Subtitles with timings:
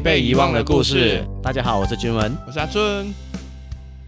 [0.00, 1.22] 回被遗忘的故事。
[1.42, 2.34] 大家好，我是君文。
[2.46, 3.12] 我是阿尊。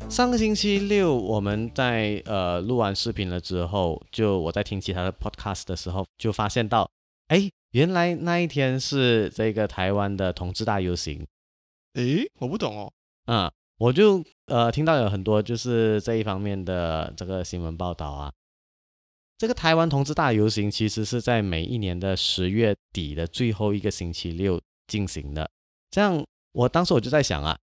[0.08, 6.90] 上个星期六，我们在呃录完视频了之后，就我在听其他的 podcast 的时候，就发现到，
[7.28, 11.26] 哎，原来那一天是这个台湾的同志大游行。
[11.92, 12.90] 诶，我不懂哦。
[13.26, 18.32] 嗯，我就呃听到有很多就是这一方面的这个新闻报道啊。
[19.36, 25.50] 这个台湾同志大游行其实是在每一年的十月底的最后一个星期六进行的。
[25.92, 27.56] 这样，我当时我就在想啊，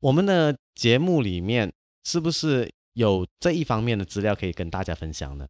[0.00, 1.72] 我们的节目里面
[2.04, 5.46] 是不是有这一方面的资料可以跟大家分享呢？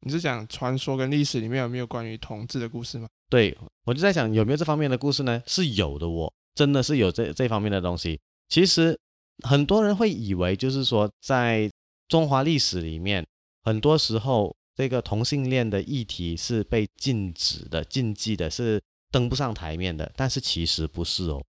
[0.00, 3.06] 你是讲传说跟历史里面有没有关于同志的故事吗？
[3.28, 5.40] 对，我就在想有没有这方面的故事呢？
[5.46, 8.18] 是有的，哦真的是有这这方面的东西。
[8.48, 8.98] 其实
[9.46, 11.70] 很多人会以为就是说，在
[12.08, 13.24] 中华历史里面，
[13.62, 14.52] 很多时候。
[14.76, 20.10] 这个同性恋的议题是被禁止的、禁忌的，是登不上台面的。
[20.16, 21.44] 但是其实不是哦，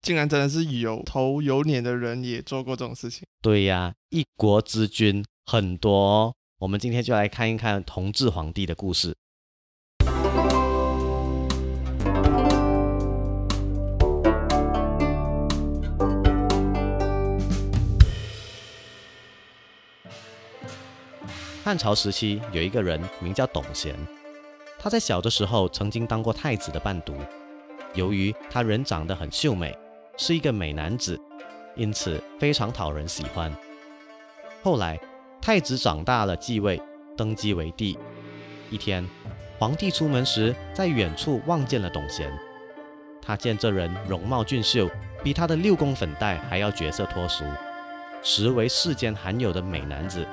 [0.00, 3.26] 竟然真的是有头有脸的人也做过这种事情。
[3.42, 6.34] 对呀，一国之君很多。
[6.60, 9.14] 我们今天就来看一看同治皇帝的故事。
[21.64, 23.94] 汉朝时期有一个人名叫董贤，
[24.78, 27.14] 他在小的时候曾经当过太子的伴读。
[27.94, 29.76] 由于他人长得很秀美，
[30.20, 31.18] 是一个美男子，
[31.76, 33.56] 因此非常讨人喜欢。
[34.64, 34.98] 后来
[35.40, 36.82] 太子长大了，继位，
[37.16, 37.96] 登基为帝。
[38.68, 39.08] 一天，
[39.60, 42.36] 皇帝出门时，在远处望见了董贤。
[43.22, 44.90] 他见这人容貌俊秀，
[45.22, 47.44] 比他的六宫粉黛还要绝色脱俗，
[48.20, 50.26] 实为世间罕有的美男子。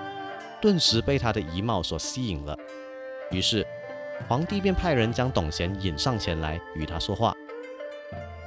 [0.60, 2.58] 顿时被他的仪貌所吸引了，
[3.30, 3.64] 于是
[4.28, 7.36] 皇帝便派人将董贤引上前来与他说话。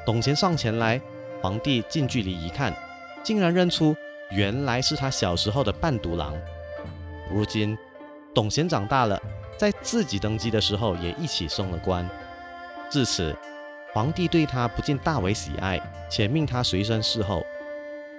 [0.05, 1.01] 董贤上前来，
[1.41, 2.75] 皇帝近距离一看，
[3.23, 3.95] 竟然认出
[4.31, 6.35] 原来是他小时候的伴读郎。
[7.31, 7.77] 如今
[8.35, 9.21] 董贤长大了，
[9.57, 12.09] 在自己登基的时候也一起升了官。
[12.91, 13.37] 至此，
[13.93, 17.45] 皇帝对他不禁大为喜爱，且命他随身侍候。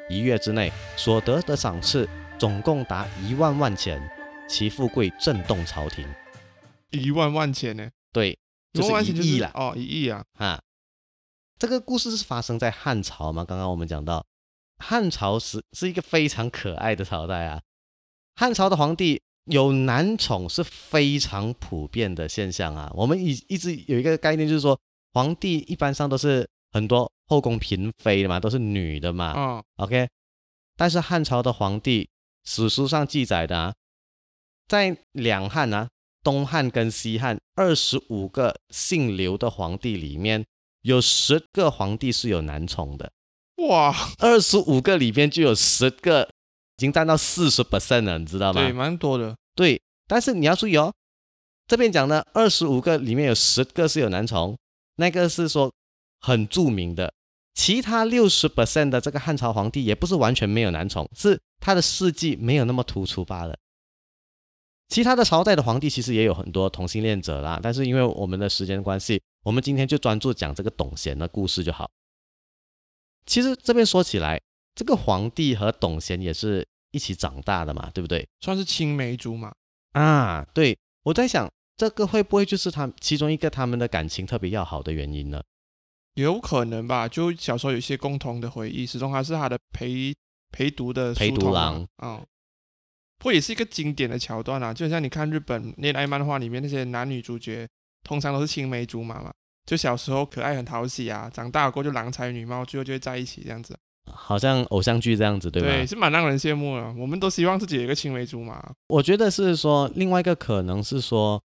[0.10, 2.08] 一月之内所得的赏赐。
[2.40, 4.02] 总共达一万万钱，
[4.48, 6.08] 其富贵震动朝廷。
[6.90, 7.90] 一万万钱呢？
[8.14, 8.40] 对，
[8.72, 9.52] 就是一亿了。
[9.54, 10.24] 哦，一亿啊！
[10.38, 10.62] 哈，
[11.60, 13.44] 这个故事是发生在汉朝吗？
[13.44, 14.26] 刚刚我们讲到，
[14.78, 17.62] 汉朝是是一个非常可爱的朝代啊。
[18.36, 22.90] 汉朝的皇帝有男宠是非常普遍的现象啊。
[22.96, 24.80] 我们一一直有一个概念，就是说
[25.12, 29.34] 皇帝一般上都是很多后宫嫔妃的嘛，都是女的嘛。
[29.36, 30.08] 嗯，OK。
[30.78, 32.10] 但是汉朝的皇帝。
[32.46, 33.76] 史书上记载的啊，
[34.68, 35.90] 在两汉啊，
[36.24, 40.46] 东汉跟西汉二十五个姓刘的皇帝里面，
[40.82, 43.12] 有十个皇帝是有男宠的。
[43.68, 46.24] 哇，二十五个里边就有十个，
[46.78, 48.62] 已经占到四十 percent 了，你知道吗？
[48.62, 49.36] 对，蛮多的。
[49.56, 50.94] 对，但是你要注意哦，
[51.68, 54.58] 这边讲的二十五个里面有十个是有男宠，
[54.96, 55.72] 那个是说
[56.22, 57.14] 很著名的。
[57.54, 63.58] 其他六十 percent 的这个汉朝皇帝也不是完全没有男宠，是他的事迹没有那么突出罢了。
[64.88, 71.90] 其他的朝代的皇帝其实也有很多同性恋者啦，但是因为我们的时间关系，我们今天就专注讲这个董贤的故事就好。
[73.26, 74.42] 其实这边说起来，
[74.76, 78.28] 这个皇帝和董贤也是一起长大的嘛，对不对？
[78.42, 79.54] 算是青梅竹马
[79.94, 80.46] 啊。
[80.54, 85.42] 对，我在想这个会不会就是他其中一个他们的感情特别要好的原因呢？
[86.16, 90.14] 有可能吧，就小时候有一些共同的回忆，始终还是他的陪
[90.52, 92.22] 陪读的陪读郎啊，
[93.20, 94.74] 不也是一个经典的桥段啊？
[94.74, 97.66] 就像你看日本恋爱漫画里面那些男女主角，
[98.04, 99.32] 通常都是青梅竹马嘛，
[99.66, 103.78] 就小时候可爱很讨喜啊，长大过就郎才女貌，最后就会在一起这样子，
[104.12, 105.68] 好像偶像剧这样子，对吧？
[105.68, 106.94] 对，是蛮让人羡慕的。
[106.94, 108.64] 我们都希望自己有一个青梅竹马。
[108.88, 111.42] 我觉得是说，另外一个可能是说，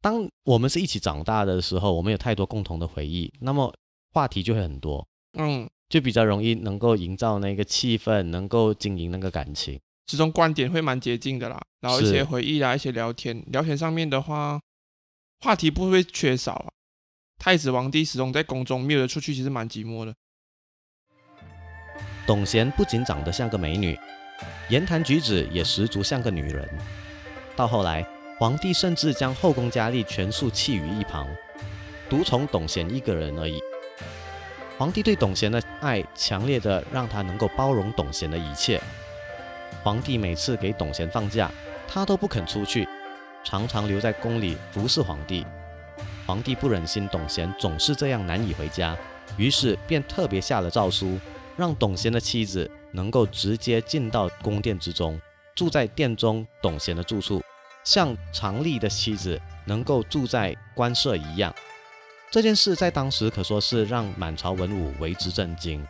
[0.00, 3.72] 当我们是一起长大的时候，我们有太多共同的回忆，那么。
[4.10, 5.06] 话题就会很多，
[5.38, 11.60] 嗯，就比较容易能够营造那个气氛，能够经营那个感情，这种观点会蛮接近的啦。
[11.82, 14.58] 然后一些回忆啊，一些聊天，聊天上面的话，
[15.40, 16.66] 话题不会缺少啊。
[17.38, 20.12] 太子皇帝始终在宫中没有出去，其实蛮寂寞的。
[22.26, 23.98] 董贤不仅长得像个美女，
[24.68, 26.68] 言谈举止也十足像个女人。
[27.54, 28.04] 到后来，
[28.38, 31.28] 皇帝甚至将后宫佳丽全数弃于一旁，
[32.10, 33.60] 独宠董贤一个人而已。
[34.76, 38.80] 皇帝对董贤的爱强烈的让他能够包容董贤的一切。
[39.82, 41.50] 皇帝每次给董贤放假，
[41.86, 42.86] 他都不肯出去，
[43.48, 45.42] 常常留在宫里服侍皇帝。
[46.26, 48.94] 皇帝不忍心董贤总是这样难以回家，
[49.38, 51.18] 于是便特别下了诏书，
[51.56, 55.18] 让董贤的妻子能够直接进到宫殿之中，
[55.54, 57.42] 住在殿中董贤的住处，
[57.82, 61.54] 像常丽的妻子能够住在官舍一样。
[62.30, 65.82] 这件事在当时可说是让满朝文武为之震惊。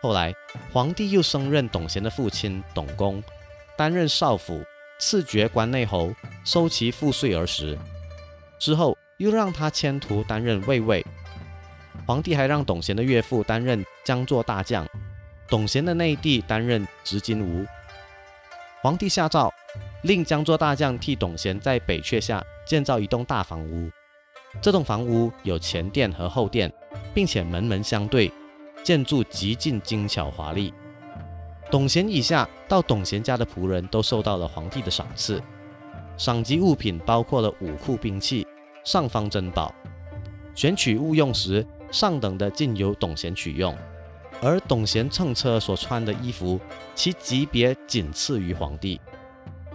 [0.00, 0.34] 后来，
[0.72, 3.22] 皇帝又升任董贤的父亲董公，
[3.76, 4.60] 担任少府，
[5.04, 6.14] 赐爵关内侯，
[6.44, 7.76] 收其赋税而食。
[8.56, 11.04] 之后，又让他迁徒担任卫尉。
[12.06, 14.86] 皇帝还让董贤的岳父担任江作大将，
[15.48, 17.66] 董贤的内弟担任执金吾。
[18.80, 19.52] 皇帝下诏，
[20.04, 23.90] 令江作大将替董贤在北阙下建造一栋大房屋。
[24.60, 26.72] 这栋房屋有前殿和后殿，
[27.12, 28.30] 并且门门相对，
[28.84, 30.72] 建筑极尽精巧华丽。
[31.72, 35.42] 董贤以下到董贤家的仆人都受到了皇帝的赏赐，
[36.18, 38.46] 赏级物品包括了武库兵器、
[38.84, 39.74] 上方珍宝。
[40.54, 43.74] 选取物用时，上等的尽由董贤取用，
[44.42, 46.60] 而董贤乘车所穿的衣服，
[46.94, 49.00] 其级别仅次于皇帝。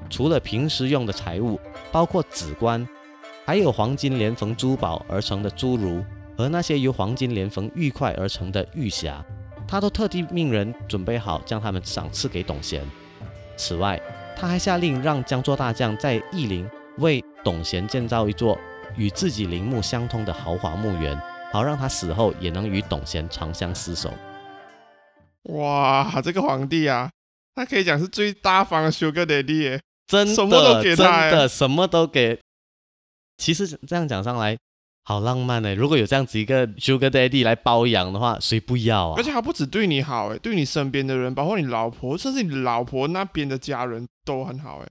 [0.08, 1.60] 除了平时用的财物，
[1.92, 2.88] 包括紫冠。
[3.44, 6.04] 还有黄金连缝珠宝而成的侏儒
[6.38, 9.24] 和那些由黄金连缝玉块而成的玉匣，
[9.68, 12.81] 他都特地命人准备好，将他们赏赐给董贤。
[13.58, 14.02] 此外，
[14.36, 16.69] 他还下令让江作大将在义陵
[17.00, 18.58] 为董贤建造一座
[18.96, 21.19] 与自己陵墓相通的豪华墓园，
[21.52, 24.14] 好让他死后也能与董贤长相厮守。
[25.44, 27.10] 哇，这个皇帝啊，
[27.56, 32.40] 他可以讲是最大方的 Sugar Daddy，真的，什么都给他，真的什么都给。
[33.38, 34.58] 其实这样讲上来，
[35.07, 35.74] 好浪漫呢。
[35.74, 39.13] 如果有这样子一个 Sugar Daddy 来包养的话，谁不要啊？
[39.15, 44.88] 而且他不止对你好，哎，对你身边的人，包括你老婆，甚至你老婆那边的家人都很好，哎。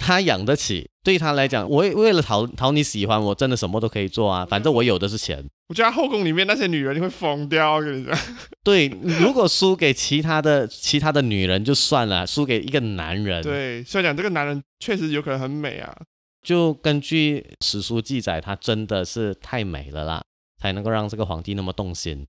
[0.00, 4.44] 他养得起，对他来讲，我为了讨讨你喜欢，我真的什么都可以做啊。
[4.44, 5.44] 反正我有的是钱。
[5.68, 8.18] 我觉得后宫里面那些女人你会疯掉，我跟你讲。
[8.64, 8.88] 对，
[9.20, 15.96] 如果输给其他的其他的女人就算了，输给一个男人，对，虽然讲这个男人确实有可能很美啊。
[16.42, 20.22] 就根据史书记载，她真的是太美了啦，
[20.58, 22.26] 才能够让这个皇帝那么动心。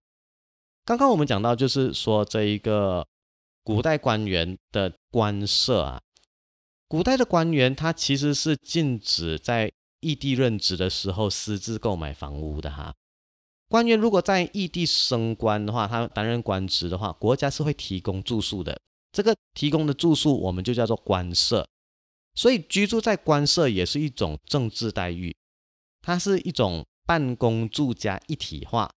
[0.83, 3.05] 刚刚我们讲到，就是说这一个
[3.63, 6.01] 古代官员的官舍啊，
[6.87, 9.71] 古代的官员他其实是禁止在
[10.01, 12.93] 异地任职的时候私自购买房屋的哈。
[13.69, 18.77] 官员如果在异地升官的话，他担任官职的话，国家是会提供住宿的，
[19.13, 21.65] 这个提供的住宿我们就叫做官舍。
[22.33, 25.35] 所以居住在官舍也是一种政治待遇，
[26.01, 28.89] 它是一种办公住家一体化。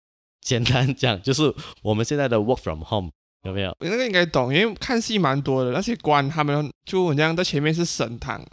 [0.41, 3.11] 简单讲就是我们现在的 work from home，
[3.45, 3.77] 有没有？
[3.81, 5.71] 那个应该懂，因为看戏蛮多的。
[5.71, 8.45] 那些官他们就好像在前面是升堂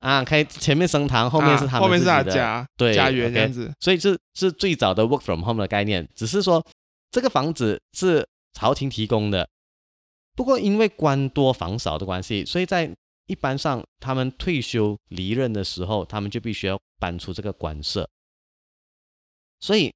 [0.00, 3.72] 啊，开前面升堂，后面是他们后面是他家对家园这样子。
[3.80, 6.64] 所以是是最早的 work from home 的概念，只是说
[7.10, 9.48] 这个房子是朝廷提供的，
[10.36, 12.94] 不过因为官多房少的关系，所以在
[13.30, 18.10] 一般上，他们退休离任的时候，他们就必须要搬出这个官舍。
[19.60, 19.94] 所以，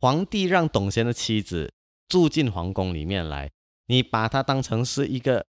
[0.00, 1.72] 皇帝让董贤的妻子
[2.10, 3.50] 住进皇宫里面来，
[3.86, 5.46] 你把它当成是一个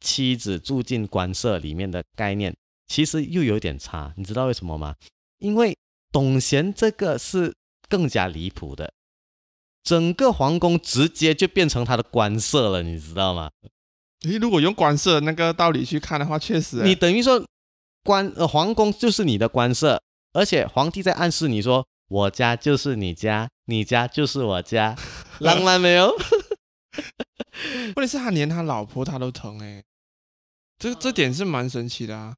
[0.00, 4.14] 妻子住进官舍里面的概念，其实又有点差。
[4.16, 4.96] 你知道为什么吗？
[5.40, 5.76] 因为
[6.10, 7.54] 董贤这个是
[7.86, 8.94] 更加离谱的，
[9.82, 13.50] 整个皇宫直接就变成他的官舍了，你知道吗？
[14.24, 17.44] 诶，如果用官舍那个道理去看的话，确实，你等于说
[18.04, 20.00] 官呃皇宫就是你的官舍，
[20.32, 24.96] 而且皇帝在暗示你说，我家就是你家，你家就是我家，
[25.40, 26.14] 浪漫没有？
[27.96, 29.82] 问题是，他连他老婆他都疼哎，
[30.78, 32.34] 这这点是蛮神奇的啊。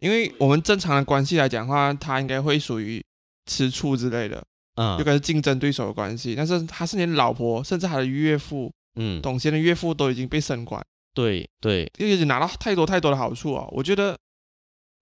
[0.00, 3.00] 因为我们正常的关系来讲的话，他应该会属于
[3.46, 4.44] 吃醋之类的，
[4.74, 6.34] 嗯，就跟竞争对手的关系。
[6.34, 10.84] 但是他是连老婆，甚至他的岳父，嗯，董贤的岳父都已经被升官。
[11.14, 13.66] 对对，因为拿到太多太多的好处啊！
[13.70, 14.16] 我觉得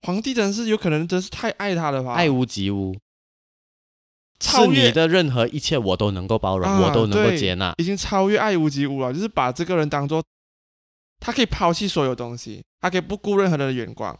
[0.02, 2.96] 皇帝真是有可能真是太爱他了吧，爱屋及乌，
[4.38, 7.74] 超越是你的任何一切我都能够包容，啊我都能够接纳。
[7.78, 10.22] 已经超越爱屋及乌了，就是把这个人当做
[11.20, 14.18] 他可以抛弃所有东西，他可以不顾任何人的眼光，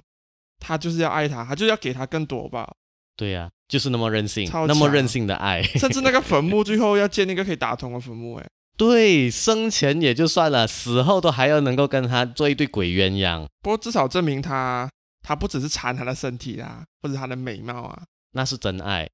[0.59, 2.71] 他就是要爱他，他就要给他更多吧。
[3.17, 5.63] 对呀、就是那么任性，超那么任性的爱。
[5.63, 8.47] 甚至那个坟墓 最后要建一个可以打通的坟墓，哎，
[8.81, 18.03] 对，生前也就算了，死后都还要能够跟他做一对鬼鸳鸯，不过至少证明他他不只是馋他的身体啊，或者他的美貌啊。
[18.33, 19.07] 那是真爱。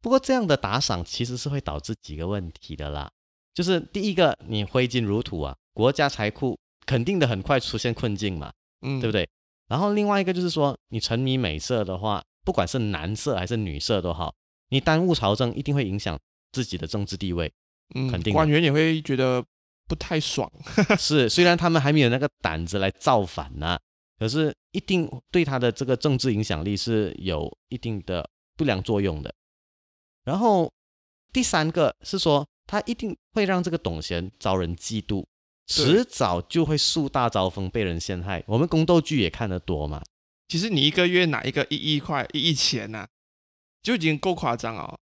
[0.00, 3.10] 不过这样的打赏其实是会导致几个问题的啦，
[3.52, 9.28] 就是第一个，你挥金如土啊，国家财库肯定的很快出现困境嘛，嗯，对不对？
[9.66, 14.32] 然后另外一个就是说，你沉迷美色的话，不管是男色还是女色都好，
[14.68, 16.16] 你耽误朝政，一定会影响
[16.52, 17.52] 自己的政治地位。
[17.94, 19.44] 嗯，肯定官员也会觉得
[19.86, 20.50] 不太爽。
[20.98, 23.78] 是，虽然他们还没有那个胆子来造反呢、
[24.18, 29.34] 可是一定对他的这个政治影响力是有一定的不良作用的。
[30.24, 30.70] 然后
[31.32, 35.24] 第三个是说，他一定会让这个董贤遭人嫉妒，
[35.66, 38.44] 迟早就会树大招风，被人陷害。
[38.46, 40.02] 我们宫斗剧也看得多嘛，
[40.46, 43.08] 其实你一个月拿一个一亿块、一亿钱呐、
[43.82, 44.98] 就已经够夸张了哦。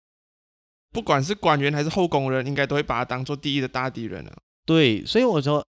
[0.91, 4.35] 不管是官员还是后宫人，应该都会把他当做第一的大敌人了。
[4.65, 5.65] 对，所以我说，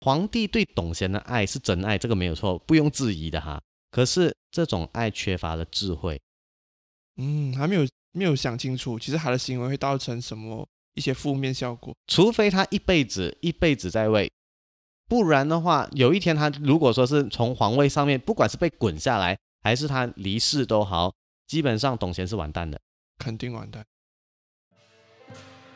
[0.00, 3.60] 皇帝对董贤的爱是真爱，这个没有错，不用质疑的哈。
[3.90, 6.20] 可是这种爱缺乏了智慧，
[7.16, 11.94] 嗯，还没有没有想清楚，其实他的行为会造成什么一些负面效果。
[12.06, 14.30] 除非他一辈子一辈子在位，
[15.08, 21.12] 不然的话，有一天他如果说是从皇位上面，不管是被滚下来，还是他离世都好，
[21.46, 22.80] 基本上董贤是完蛋的。
[23.18, 23.84] 肯定完蛋。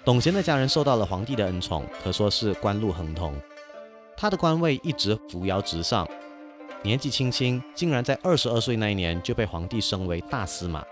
[0.08, 3.38] 董贤的家人受到了皇帝的恩宠，可说是官路亨通。
[4.16, 6.08] 他的官位一直扶摇直上，
[6.82, 10.82] 年纪轻轻，竟然在二十二岁那一年就被皇帝升为大司马。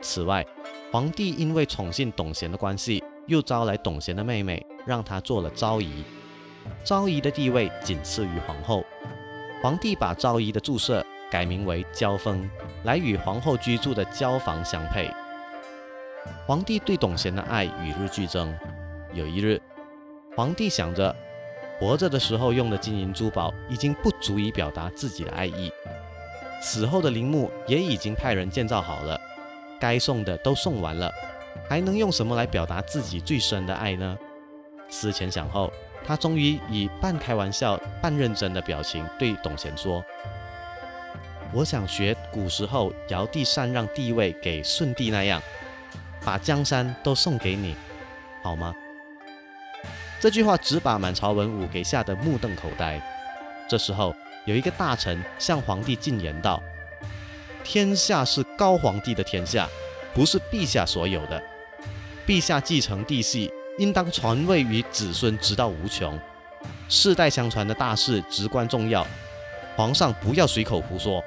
[0.00, 0.44] 此外，
[0.90, 6.02] 皇帝因为宠信董贤的关系，又招来董贤的妹妹，让她做了昭仪。
[6.82, 8.82] 昭仪的地位仅次于皇后。
[9.62, 12.50] 皇帝把昭仪的住舍改名为娇峰，
[12.82, 15.08] 来与皇后居住的椒房相配。
[16.46, 18.56] 皇帝对董贤的爱与日俱增。
[19.12, 19.60] 有一日，
[20.36, 21.14] 皇帝想着，
[21.78, 25.72] 活着的时候用的金银珠宝已经不足以表达自己的爱意，
[26.60, 29.18] 死后的陵墓也已经派人建造好了，
[29.80, 31.10] 该送的都送完了，
[31.68, 34.18] 还能用什么来表达自己最深的爱呢？
[34.90, 35.72] 思前想后，
[36.04, 40.04] 他终于以半开玩笑、半认真的表情对董贤说
[41.52, 45.42] ：“我想学古时候尧帝禅让帝位给舜帝那样。”
[46.24, 47.74] 把江山都送给你，
[48.42, 48.74] 好吗？
[50.20, 53.00] 这句话只把满朝文武给吓得目瞪口呆。
[53.68, 54.14] 这时候，
[54.46, 56.60] 有一个大臣向皇帝进言道
[57.62, 59.68] ：“天下是高皇帝的天下，
[60.12, 61.40] 不是陛下所有的。
[62.26, 66.18] 陛下继承帝系，应当传位于子孙，直到无穷。
[66.88, 69.06] 世代相传的大事至关重要，
[69.76, 71.22] 皇上不要随口胡说。”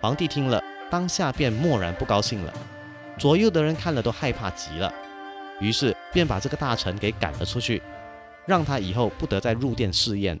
[0.00, 2.52] 皇帝听了，当下便默然不高兴了。
[3.20, 4.90] 左右的人看了都害怕极了，
[5.60, 7.82] 于是便把这个大臣给赶了出去，
[8.46, 10.40] 让他以后不得再入殿试验。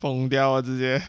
[0.00, 0.60] 疯掉啊！
[0.60, 1.02] 直接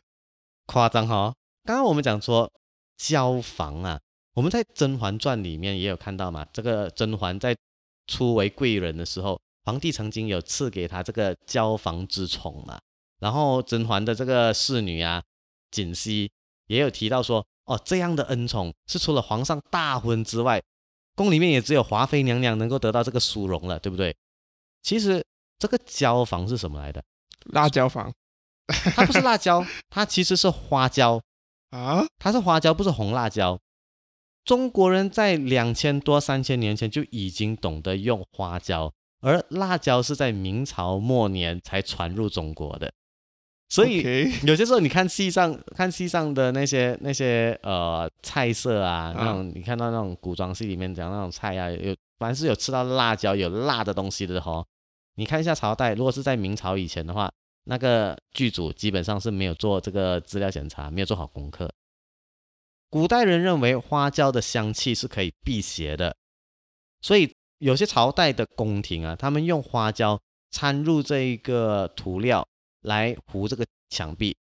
[0.68, 1.36] 夸张哈、哦！
[1.66, 2.50] 刚刚我们讲说
[2.96, 4.00] 交房啊，
[4.34, 6.48] 我们在《甄嬛传》里面也有看到嘛。
[6.54, 7.54] 这个甄嬛在
[8.08, 12.80] 初为贵人的时候，皇帝曾经有赐给她这个交房之宠嘛。
[13.20, 15.22] 然后甄嬛的这个侍女啊，
[15.72, 16.30] 槿汐
[16.68, 17.46] 也有提到说。
[17.72, 20.62] 哦，这样的恩宠是除了皇上大婚之外，
[21.16, 24.14] 宫里面也只有华妃娘娘能够得到这个殊荣了，对不对？
[24.82, 25.24] 其实
[25.58, 27.02] 这个椒房是什么来的？
[27.46, 28.14] 辣椒房
[28.94, 31.22] 它不是辣椒，它其实是花椒，
[31.70, 32.06] 啊？
[32.20, 33.58] 它是花椒，不是红辣椒。
[34.44, 42.92] 中国人在两千多、三千年前就已经懂得用花椒，而辣椒是在明朝末年才传入中国的。
[43.72, 54.66] 所以 有些时候你看戏上看戏上的那些那些呃菜色啊，啊那种你看到那种古装戏里面讲那种菜啊，有凡是有吃到辣椒有辣的东西的吼，
[55.16, 57.32] 你看一下朝代，如果是在明朝以前的话，
[57.64, 61.72] 那个剧组基本上是没有做这个资料检查，没有做好功课。
[62.90, 66.14] 古代人认为花椒的香气是可以辟邪的，
[67.02, 70.20] 所以有些朝代的宫廷啊，他们用花椒
[70.52, 72.46] 掺入这一个涂料
[72.82, 74.36] 来糊这个墙壁。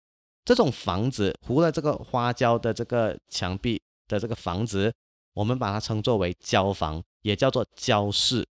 [0.46, 4.92] 这种房子糊了这个花椒的这个墙壁的这个房子，
[5.34, 8.48] 我们把它称作为椒房，也叫做椒室。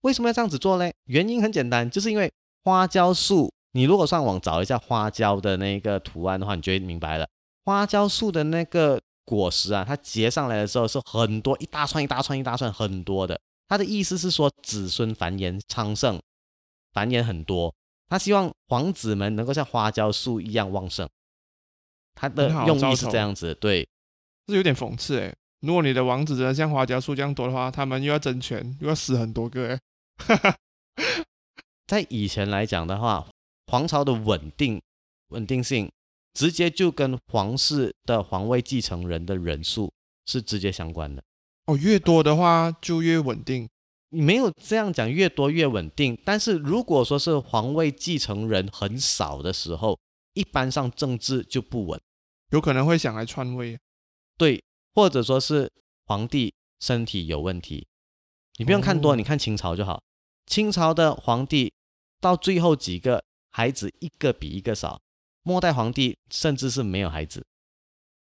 [0.00, 0.90] 为什么要这样子做呢？
[1.04, 2.32] 原因很简单，就是因为
[2.64, 7.28] 花椒树，你如果上网找一下花椒的那个图案的话，你就会明白了。
[7.64, 13.40] 花椒树的那个果实啊，它结上来的时候是很多，一大串一大串一大串很多的。
[13.68, 16.20] 它的意思是说子孙繁衍昌盛，
[16.92, 17.72] 繁衍很多。
[18.12, 21.08] 他希望皇子们能够像花椒树一样旺盛。
[22.14, 23.88] 他的用意是这样子，对，
[24.46, 25.34] 这有点讽刺哎。
[25.60, 29.80] 如果你的王子真的像花椒树这样多的话，他们又要争权，又要死很多个
[30.28, 30.56] 哎。
[31.88, 33.26] 在以前来讲的话，
[33.68, 34.82] 皇朝的稳定
[35.28, 35.90] 稳定性
[36.34, 39.90] 直接就跟皇室的皇位继承人的人数
[40.26, 41.22] 是直接相关的。
[41.64, 43.66] 哦，越多的话就越稳定。
[44.12, 46.18] 你没有这样讲，越多越稳定。
[46.22, 49.98] 但是如果说是皇位继承人很少的时候，
[50.34, 52.00] 一般上政治就不稳，
[52.50, 53.78] 有可能会想来篡位。
[54.36, 54.62] 对，
[54.94, 55.70] 或者说是
[56.06, 57.86] 皇帝身体有问题，
[58.58, 60.02] 你不用看多，哦你看清朝就好。
[60.46, 61.72] 清朝的皇帝
[62.20, 65.00] 到最后几个孩子一个比一个少，
[65.42, 67.46] 末代皇帝甚至是没有孩子，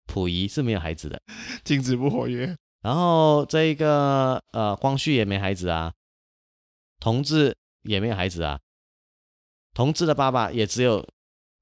[0.07, 1.23] 溥仪是没有孩子的。
[1.65, 2.55] 精子不活跃。
[2.83, 5.93] 然后这一个呃，光绪也没孩子啊，
[6.99, 8.61] 同治也没有孩子啊，
[9.75, 11.07] 同治的爸爸也只有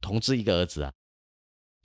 [0.01, 0.93] 同治一个儿子啊。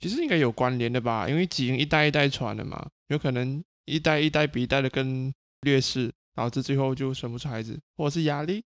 [0.00, 8.62] 其实应该有关联的吧，因为基因一代一代传的嘛，有可能一代一代比一代的更劣势，导致最后就生不出孩子，或者是压力。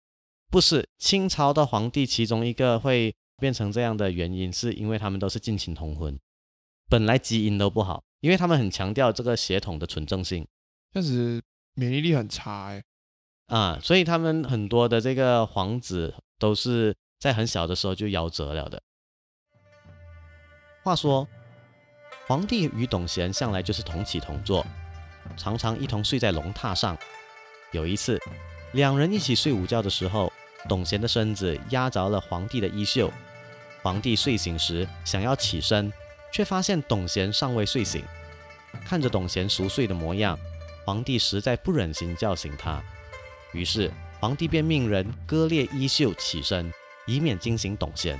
[0.49, 6.17] 不是清朝的皇帝，其中一个会变成这样的原因，是因为他们都是近亲通婚，
[6.89, 10.47] 本来基因都不好，因为他们很强调这个血统的纯正性
[10.93, 11.41] 这样子
[11.73, 12.83] 免疫力很差哎。
[13.47, 18.81] 啊，所以他们很多的这个皇子都是在很小的时候就夭折了的。
[20.83, 21.27] 话说，
[22.27, 24.65] 皇帝与董贤向来就是同起同坐，
[25.37, 26.97] 常常一同睡在龙榻上。
[27.71, 28.19] 有一次，
[28.73, 30.31] 两人一起睡午觉的时候，
[30.67, 33.11] 董贤的身子压着了皇帝的衣袖。
[33.81, 35.91] 皇帝睡醒时想要起身，
[36.33, 38.03] 却发现董贤尚未睡醒。
[38.85, 40.37] 看着董贤熟睡的模样，
[40.87, 42.81] 皇帝实在不忍心叫醒他，
[43.51, 43.91] 于是
[44.21, 46.71] 皇帝便命人割裂衣袖起身，
[47.05, 48.17] 以免惊醒董贤。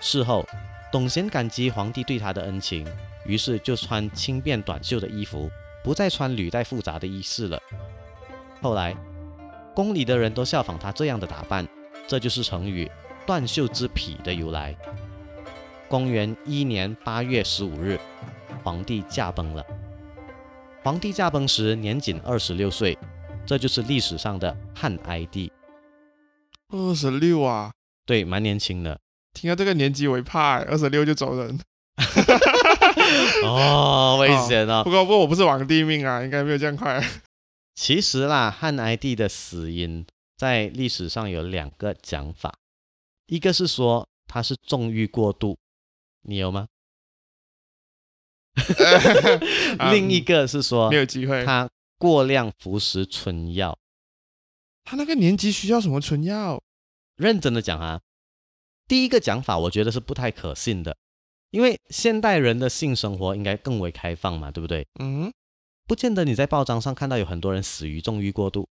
[0.00, 0.44] 事后，
[0.90, 2.84] 董贤感激皇帝对他的恩情，
[3.24, 5.48] 于是就穿轻便短袖的衣服，
[5.84, 7.62] 不再穿履带复杂的衣饰了。
[8.60, 8.92] 后来，
[9.76, 11.64] 宫里的人都效仿他这样的打扮，
[12.08, 12.90] 这就是成语
[13.24, 14.74] “断袖之癖”的由来。
[15.86, 17.96] 公元一年八月十五日，
[18.64, 19.64] 皇帝驾崩了。
[20.84, 22.98] 皇帝驾崩时年仅二十六岁，
[23.46, 25.50] 这就是历史上的汉哀帝。
[26.68, 27.72] 二十六啊，
[28.04, 29.00] 对，蛮年轻的。
[29.32, 31.58] 听到这个年纪我会怕欸，二十六就走人。
[33.44, 34.84] 哦，危险哦！
[34.84, 37.02] 不过不过我不是皇帝命啊，应该没有这样快。
[37.74, 40.04] 其实啦，汉哀帝的死因
[40.36, 42.54] 在历史上有两个讲法，
[43.28, 45.56] 一个是说他是纵欲过度，
[46.24, 46.66] 你有吗？
[49.78, 51.44] 啊 另一个是说没有机会。
[51.44, 53.78] 他过量服食春药。
[54.84, 56.62] 他那个年纪需要什么春药？
[57.16, 58.00] 认真的讲啊，
[58.86, 60.96] 第一个讲法我觉得是不太可信的，
[61.50, 64.86] 因为现代人的性生活应该更为开放嘛，对不对？
[65.00, 65.32] 嗯，
[65.86, 68.68] 不见得你在报章上看到有很多人死于纵欲过度，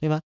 [0.00, 0.20] 对吗？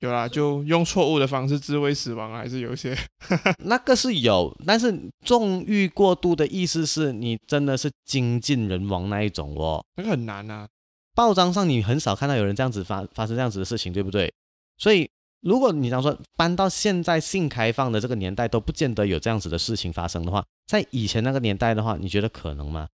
[0.00, 2.96] 有啦，就用错误的方式自卫死亡，还是有一些。
[3.64, 9.84] 那个是有，但是纵欲过度的意思是你真的是精尽人亡那一种哦。
[9.96, 10.66] 那个很难啊。
[11.14, 14.32] 报章上你很少看到有人这样子发发生这样子的事情，对不对？
[14.78, 15.10] 所以
[15.42, 22.88] 如果你想说搬到现在性开放的这个年代都不见得有这样子的事情发生的话，在以前那个年代的话，你觉得可能吗？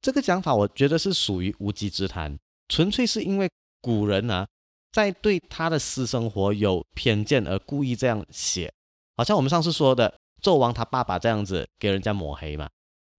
[0.00, 3.50] 这个讲法我觉得是属于无稽之谈，纯粹是因为
[3.82, 4.46] 古人啊
[4.92, 8.72] 在对他的私生活有偏见而故意这样写，
[9.16, 12.68] 好像我们上次说的纣王他爸爸这样子给人家抹黑嘛，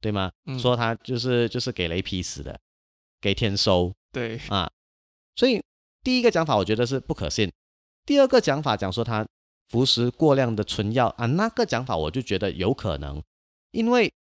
[0.01, 0.31] 对吗？
[0.45, 2.59] 嗯说他就是就是给雷劈死的，
[3.21, 3.93] 给天收。
[4.11, 4.69] 对，啊，
[5.35, 5.63] 所以
[6.03, 7.51] 第一个讲法我觉得是不可信。
[8.05, 9.25] 第二个讲法讲说他
[9.69, 13.23] 服食过量的春药啊，那个讲法我就觉得有可能，
[13.71, 14.11] 因为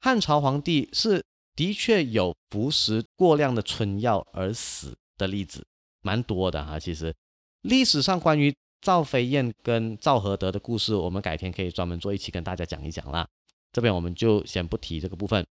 [0.00, 1.24] 汉朝皇帝是
[1.56, 5.66] 的确有服食过量的春药而死的例子，
[6.02, 6.78] 蛮多的哈。
[6.78, 7.14] 其实
[7.62, 13.28] 历史上关于赵飞燕跟赵合德的故事，我们改天可以专门做一期跟大家讲一讲啦。
[13.72, 15.46] 这边我们就先不提这个部分。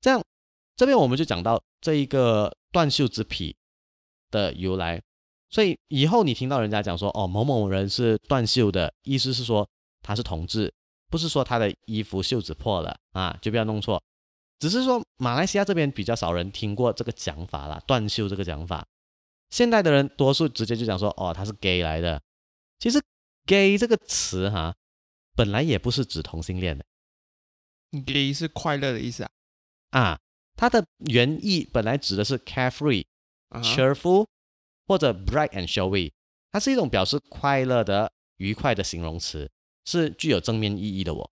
[0.00, 0.22] 这样，
[0.76, 3.54] 这边我们就讲到这一个断袖之癖
[4.30, 5.00] 的由来。
[5.50, 9.68] 所以以后你听到人家讲说哦某某人是断袖的，意思是说
[10.00, 10.72] 他是同志，
[11.10, 14.02] 不是说他的衣服袖子破了啊，就不要弄错。
[14.58, 18.86] 只是说马来西亚这边比较少人听过这个讲法啦，断袖这个讲法。
[19.52, 22.20] 现代的人多数直接就讲说哦他是 gay 来的。
[22.78, 23.00] 其实
[23.46, 24.74] gay 这个词哈，
[25.36, 26.84] 本来也不是指同性恋的
[28.06, 29.30] gay 是快乐的意思啊。
[29.90, 30.18] 啊，
[30.56, 33.04] 它的原意本来指的是 carefree、
[33.50, 34.26] cheerful
[34.86, 36.10] 或者 bright and showy，
[36.50, 39.50] 它是一种表示快乐的、愉快的形容词，
[39.84, 41.30] 是具有正面意义的哦。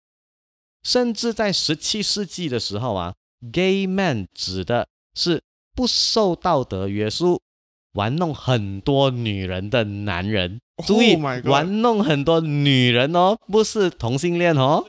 [0.85, 3.17] 甚至在十七世纪的时候啊
[3.53, 5.43] ，gay man 指的是
[5.75, 7.43] 不受道德约束、
[7.95, 10.61] 玩弄很多女人的男人。
[10.87, 14.85] 注意 Oh 玩弄很多女人哦，不是同性恋哦。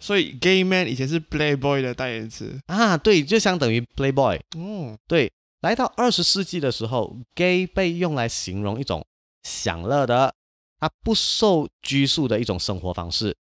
[0.00, 2.58] 所以 gay man 以前是 playboy 的代言词。
[2.66, 4.40] 啊，对，就相等于 playboy。
[4.56, 9.04] 嗯，对，来到二十世纪的时候，gay 被用来形容一种
[9.42, 10.32] 享乐的、
[10.78, 13.36] 他不受拘束的一种生活方式。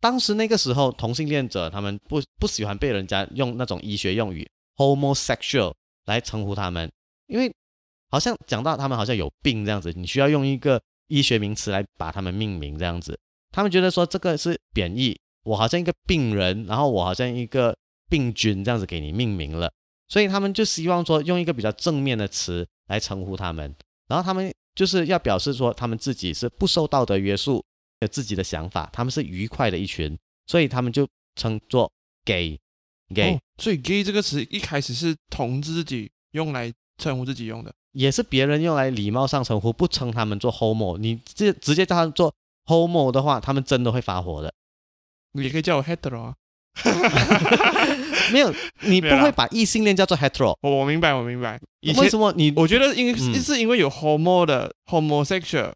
[0.00, 5.72] 当时那个时候，同性恋者他们不不喜欢被人家用那种医学用语 homosexual
[6.04, 6.90] 来称呼他们，
[7.26, 7.52] 因为
[8.10, 13.18] 好像讲到他们好像有病这样子，你需要用一个医学名词来把他们命名这样子。
[13.52, 17.76] 他们觉得说这个是贬义，我好像一个病人，然后我好像一个
[18.08, 19.72] 病菌这样子给你命名了，
[20.08, 23.74] 所以他们就希望说用一个比较正面的词来称呼他们，
[24.08, 27.64] 然后他们就是要表示说他们自己是不受道德约束，
[28.00, 30.16] 有自己的想法，他们是愉快的一群，
[30.46, 31.90] 所以他们就称作
[32.24, 32.58] gay
[33.14, 37.74] gay，、哦所以 gay 这个词一开始是同志自己用来称呼自己用的。
[37.96, 42.34] 也是别人用来礼貌上称呼，不称他们做 homo，你直直接叫他们做
[42.66, 44.52] homo 的话，他们真的会发火的。
[45.32, 46.34] 你也可以叫我 hetero 啊。
[48.32, 51.58] 没有，你不会把异性恋叫做 hetero，我我明白，我明白。
[51.80, 55.72] 以前为什么你我觉得因为嗯是因为有 homo 的 homosexual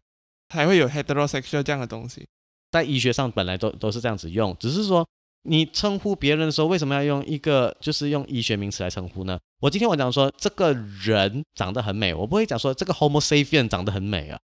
[0.49, 2.27] 才会有 heterosexual 这样的东西。
[2.69, 5.07] 在医学上本来都都是这样子用，只是说
[5.43, 9.39] 你称呼别人的时候，为什么要用一个就是用医学名词来称呼呢？
[9.59, 14.39] 我今天我讲说这个人长得很美，我不会讲说这个 Homo sapien 长得很美啊，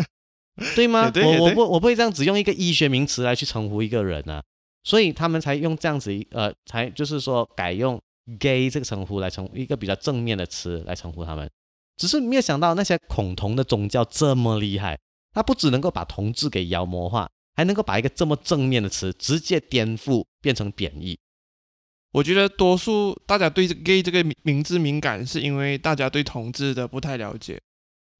[0.76, 1.10] 对吗？
[1.10, 4.42] 对我我不我不会这样子用一个医学名词来去称呼一个人啊，
[4.84, 8.00] 所以他们才用这样子呃，才就是说改用
[8.38, 11.48] gay 这个称呼来称一个比较正面的词来称呼他们。
[11.96, 14.98] 只是没有想到那些恐同的宗教这么厉害，
[15.32, 21.18] 它不只能够把同志给妖魔化，还能够把一个这么正面的词直接颠覆变成贬义。
[22.12, 27.60] 我觉得多数大家对这 gay 这个名名字敏感，是因为大家对同志的不太了解，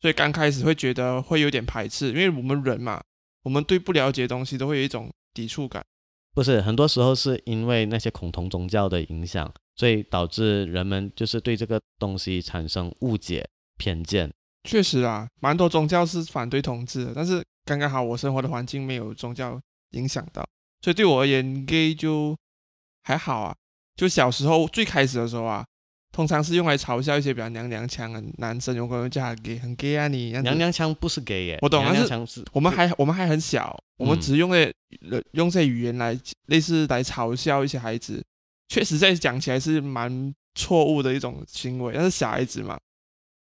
[0.00, 3.00] 所以刚开始会觉得会有点排斥，因为我们人嘛，
[3.44, 5.86] 我们对不了解的东西都会有一种抵触感。
[6.34, 14.32] 不是，很多时候是因为那些恐同宗教的影响，所以导致人们就是对这个东西产生误解、偏见。
[14.64, 20.42] 确实啊，蛮多宗教是反对同志的，但是刚刚好我生活的环境没有宗教影响到，
[20.80, 22.34] 所以对我而言，gay 就
[23.02, 23.54] 还好啊。
[23.94, 25.62] 就小时候最开始的时候啊，
[26.10, 30.30] 通常是用来嘲笑一些比较娘娘腔的男生，有可能叫他 gay，很 gay 啊你。
[30.40, 34.72] 娘娘腔不是 gay 耶，我懂娘娘腔是我们还我们还很小，我们嗯只用这
[35.10, 38.24] 呃用这语言来类似来嘲笑一些孩子，
[38.68, 42.78] 确实在讲起来是蛮错误的一种行为，但是小孩子嘛，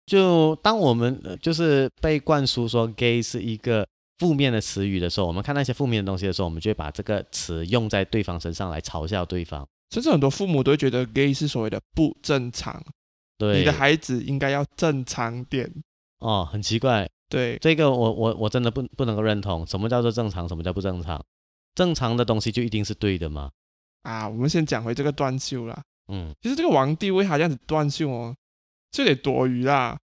[0.06, 3.88] 就当我们呃就是被灌输说 gay 是一个
[4.24, 9.68] 负面的词语的时候，我们看那些负面的东西的时候，我们就会把这个词用在对方身上来嘲笑对方。
[9.90, 12.82] 甚至很多父母都会觉得 gay 是所谓的不正常，
[13.38, 15.70] 对，你的孩子应该要正常点。
[16.20, 19.68] 哦，很奇怪，对，这个我我我真的不不能够认同。
[19.68, 20.48] 什么叫做正常？
[20.48, 21.22] 什么叫不正常？
[21.76, 23.52] 正常的东西就一定是对的吗？
[24.04, 25.84] 啊，我们先讲回这个断袖啦。
[26.08, 28.36] 嗯其实这个王帝为啥这样子断袖哦，
[28.90, 30.00] 这得多余啦。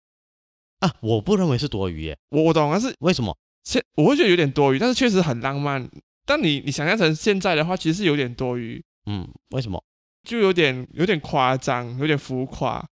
[0.79, 2.17] 啊，我不认为是多余耶。
[2.29, 3.35] 我我懂，但是为什么？
[3.65, 5.85] 现我会觉得有点多余，但是确实很浪漫。
[6.25, 8.81] 但你你想象成现在的话，其实是有点多余。
[9.05, 9.83] 嗯，为什么？
[10.23, 12.83] 就有点有点夸张，有点浮夸，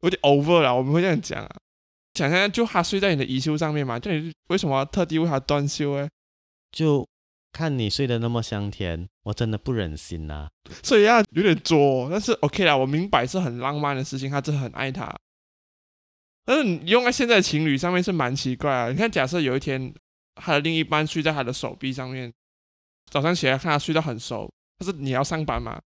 [0.00, 0.74] 有点 over 了。
[0.74, 1.50] 我们会这样讲啊。
[2.14, 6.08] 想象就他睡在你的衣袖上面嘛，就你为什么要特地为他断袖哎？
[6.72, 7.06] 就
[7.52, 10.48] 看你睡得那么香甜，我真的不忍心呐、
[10.82, 15.14] 所以啊，有点作，但是 OK 啦，我明白是很浪漫的事情，他真的很爱他。
[16.50, 18.90] 但是你用在现在情侣上面是蛮奇怪啊。
[18.90, 19.94] 你看，假设有一天
[20.34, 22.32] 他的另一半睡在他的手臂上面，
[23.08, 25.80] 早上起来看他睡到很熟，但是你要上班嘛，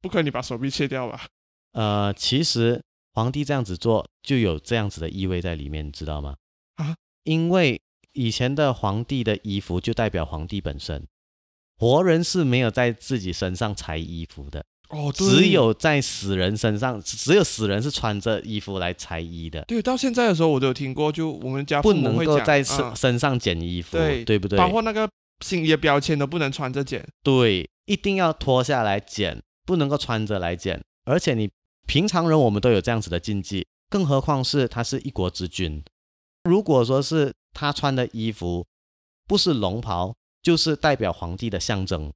[0.00, 1.26] 不可能你把手臂切掉吧？
[1.72, 2.80] 呃，其实
[3.12, 6.36] 皇帝这样子做就有这样子的意味在里面，你知道吗？
[6.76, 11.04] 啊，因为以前的皇帝的衣服就代表皇帝本身，
[11.76, 24.56] 活人是没有在自己身上裁衣服的，哦，只有在死人身上，只有死人是穿着衣服来裁衣的，对，到现在的时候我都有听过，就我们家不能够在身、嗯身上剪衣服，对对不对？
[24.56, 25.08] 包括那个
[25.44, 27.04] 新衣的标签都不能穿着剪。
[27.22, 30.80] 对，一定要脱下来剪，不能够穿着来剪。
[31.04, 31.50] 而且你
[31.86, 35.82] 平常人我们都有这样子的禁忌，更何况是他是一国之君。
[36.44, 38.64] 如果说是他穿的衣服
[39.26, 42.12] 不是龙袍，就是代表皇帝的象征。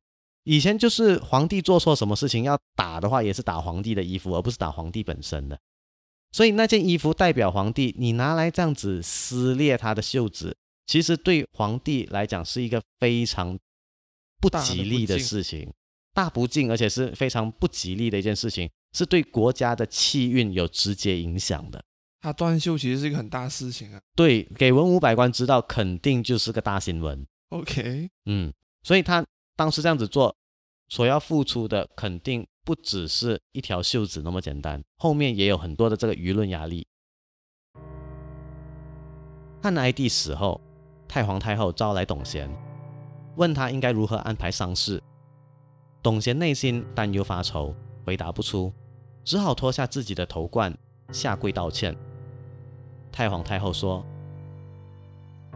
[0.49, 5.61] 以前就是皇帝做错什么事情要打的话，也是打皇帝的衣服，而不是打皇帝本身的。
[6.33, 10.57] 所以那件衣服代表皇帝，你拿来这样子撕裂他的袖子，
[10.87, 13.59] 其实对皇帝来讲是一个非常
[14.41, 15.71] 不吉利的事情，
[16.15, 21.85] 大不敬，而且是非常不吉利的一件事情，是对国家的气运有直接影响的。
[22.23, 24.01] 他断袖其实是一个很大事情啊。
[24.17, 27.27] 对，给文武百官知道，肯定就是个大新闻。
[27.51, 28.51] OK，嗯，
[28.83, 29.23] 所以他
[29.59, 30.37] 当时这样子做，
[30.89, 36.87] 所要付出的肯定不只是一条袖子那么简单，后面也有很多的这个舆论压力。
[39.61, 40.61] 汉哀帝死后，
[41.09, 42.49] 太皇太后招来董贤，
[43.35, 45.03] 问他应该如何安排丧事。
[46.05, 47.75] 董贤内心担忧发愁，
[48.07, 48.73] 回答不出，
[49.25, 50.73] 只好脱下自己的头冠，
[51.11, 51.97] 下跪道歉。
[53.11, 54.07] 太皇太后说：“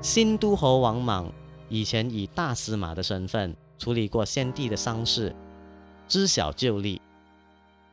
[0.03, 1.33] 新都侯王莽
[1.69, 5.35] 以前以大司马的身份处理过先帝的丧事，
[6.09, 7.01] 知晓旧例。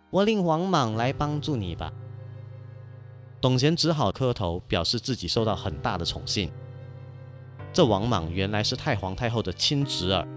[0.09, 1.91] 我令王莽来帮助你吧。”
[3.41, 6.51] 董贤只好磕头，表示自己受到很大的宠幸。
[7.71, 10.27] 这王莽原来是太皇太后的亲侄儿。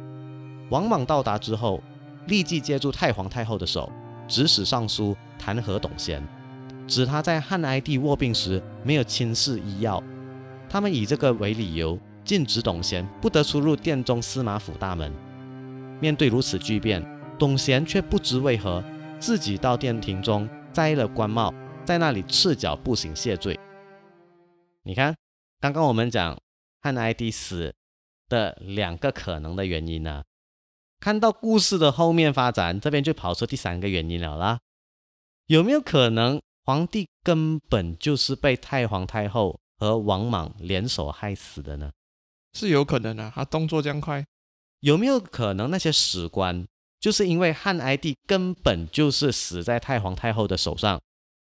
[0.70, 1.82] 王莽到达之后，
[2.26, 3.90] 立即接住太皇太后的手，
[4.28, 6.22] 指使尚书弹劾董贤，
[6.86, 10.00] 指他在汉哀帝卧病时没有亲视医药。
[10.68, 15.12] 他们以这个为理由，禁止董贤不得出入殿中司马府大门。
[16.02, 17.00] 面对如此巨变，
[17.38, 18.82] 董贤却不知为何，
[19.20, 21.54] 自己到殿庭中摘了官帽。
[21.84, 23.58] 在那里赤脚步行谢罪。
[24.82, 25.14] 你看，
[25.60, 26.36] 刚刚我们讲
[26.80, 27.72] 汉哀帝死
[28.28, 30.24] 的两个可能的原因呢？
[30.98, 34.58] 看到故事的后面发展，这边就跑出第三个原因了啦。
[35.46, 41.92] 有没有可能皇帝根本就是被太皇太后和王莽联手害死的呢？
[42.54, 44.24] 是有可能的，他动作这样快。
[44.82, 46.66] 有没有可能那些史官
[47.00, 51.00] 就是因为汉哀帝根本就是死在太皇太后的手上？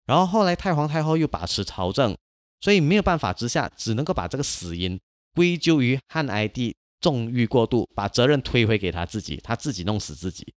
[0.06, 2.16] 然后后来太皇太后又把持朝政，
[2.62, 5.00] 所以没有办法之下，只能够把这个死因
[5.34, 10.54] 归咎于汉哀帝纵欲过度，把责任推回给他自己，他自己弄死自己，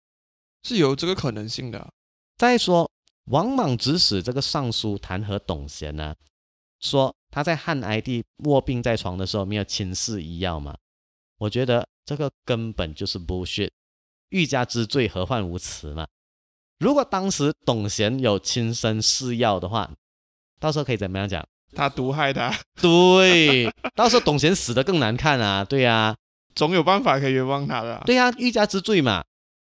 [0.63, 1.91] 是有这个可能性的。
[2.37, 2.91] 再说
[3.27, 6.15] 王莽指使这个尚书弹劾董贤呢，
[6.81, 10.77] 说他在汉哀帝卧病在床的时候没有亲赐医药嘛，
[11.39, 13.71] 我觉得这个根本就是 bullshit，
[14.31, 16.07] 欲加之罪何患无辞嘛。
[16.79, 19.91] 如果当时董贤有亲身试药的话，
[20.61, 21.47] 到时候可以怎么样讲？
[21.75, 22.55] 他毒害他。
[22.81, 25.65] 对，到时候董贤死的更难看啊！
[25.65, 26.15] 对呀，
[26.55, 28.03] 总有办法可以冤枉他的。
[28.07, 29.25] 对呀，欲加之罪嘛。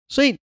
[0.10, 0.38] 所以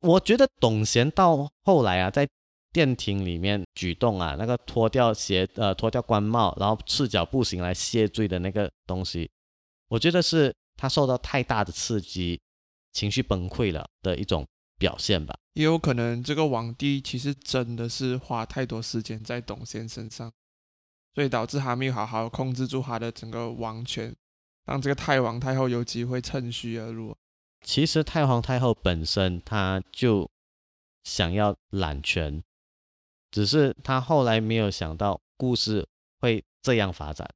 [0.00, 2.28] 我觉得董贤到后来啊，在
[2.72, 9.30] 殿庭里面举动啊，那个脱掉鞋呃脱掉官帽，然后赤脚步行来谢罪的那个东西，
[9.88, 12.40] 我觉得是他受到太大的刺激，
[12.92, 14.46] 情绪崩溃了的一种
[14.78, 15.38] 表现吧。
[15.54, 20.32] 也有可能这个王帝其实真的是花太多时间在董贤身上，
[21.14, 24.14] 所以导致他没有好好控制住他的整个王权，
[24.66, 27.16] 让这个太皇太后有机会趁虚而入。
[27.62, 30.30] 其实太皇太后本身他就
[31.02, 32.44] 想要揽权，
[33.32, 35.88] 只是他后来没有想到故事
[36.20, 37.28] 会这样发展。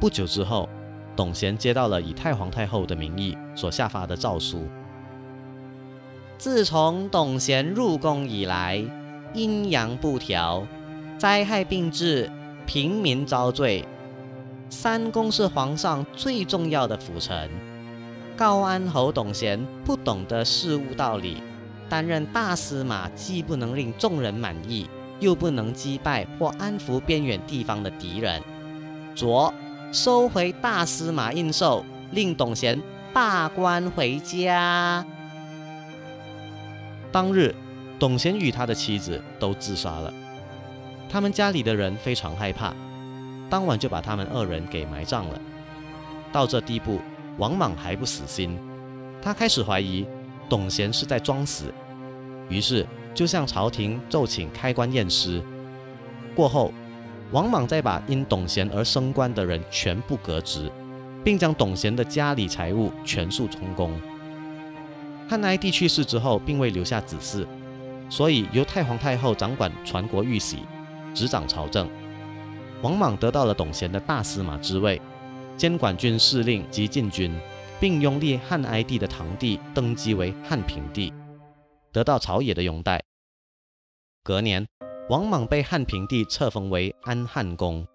[0.00, 0.68] 不久之后，
[1.16, 4.68] 董贤接到了以太皇太后的名义所下发的诏书。
[6.38, 8.80] 自从董贤入宫以来，
[9.34, 10.64] 阴阳不调，
[11.18, 12.30] 灾害并至，
[12.64, 13.84] 平民遭罪。
[14.70, 17.50] 三公是皇上最重要的辅臣，
[18.36, 21.42] 高安侯董贤不懂得事物道理，
[21.88, 28.40] 担任大司马既不能令众人满意，又不能击败或安抚边远地方的敌人。
[29.16, 29.52] 左
[29.90, 32.78] 收回大司马印绶，令董贤
[33.14, 35.04] 罢官回家。
[37.10, 37.54] 当日，
[37.98, 40.12] 董贤与他的妻子都自杀了。
[41.08, 42.74] 他们家里的人非常害怕，
[43.48, 45.40] 当晚就把他们二人给埋葬了。
[46.30, 47.00] 到这地步，
[47.38, 48.58] 王莽还不死心，
[49.22, 50.06] 他开始怀疑
[50.50, 51.72] 董贤是在装死，
[52.50, 55.42] 于是就向朝廷奏请开棺验尸。
[56.36, 56.74] 过后，
[57.30, 60.70] 王莽再把因董贤而升官的人全部革职，
[61.22, 63.92] 并将董贤的家里财物全数充公。
[65.28, 67.46] 汉哀帝去世之后，并未留下子嗣，
[68.08, 70.60] 所以由太皇太后掌管传国玉玺，
[71.12, 71.86] 执掌朝政。
[72.80, 74.98] 王莽得到了董贤的大司马之位，
[75.54, 77.38] 监管军事令及禁军，
[77.78, 81.12] 并拥立汉哀帝的堂弟登基为汉平帝，
[81.92, 83.02] 得到朝野的拥戴。
[84.22, 84.66] 隔年，
[85.08, 87.86] 王莽被汉平帝册封为安汉公。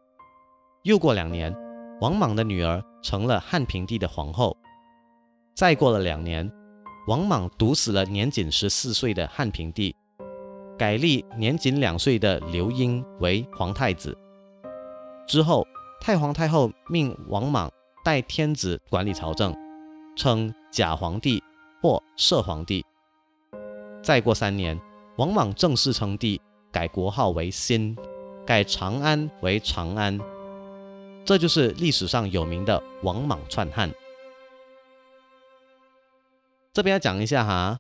[0.82, 1.56] 又过两年，
[2.02, 4.58] 王莽的女儿成了汉平帝的皇后。
[5.56, 6.52] 再过了两年。
[7.06, 9.94] 王莽毒死了年仅十四岁的汉平帝，
[10.78, 14.18] 改立年仅两岁的刘婴为皇太子。
[15.28, 15.68] 之后，
[16.00, 17.70] 太皇太后命王莽
[18.06, 19.54] 代天子管理朝政，
[20.16, 21.44] 称假皇帝
[21.82, 22.86] 或摄皇帝。
[24.02, 24.80] 再过三年，
[25.18, 26.40] 王莽正式称帝，
[26.74, 27.96] 改国号为新，
[28.46, 30.20] 改长安为长安。
[31.24, 33.90] 这就是历史上有名的王莽篡汉。
[36.74, 37.78] 这边要讲一下哈，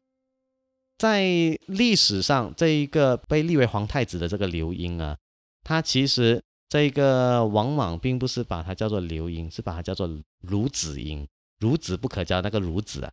[1.00, 1.24] 在
[1.66, 5.18] 历史上，这一个被立为皇太子的这个刘英啊，
[5.64, 10.08] 他其实这个王莽并不是把他叫做刘英，是把他叫做
[10.44, 11.28] 孺子婴，
[11.60, 13.12] 孺子不可教那个孺子啊，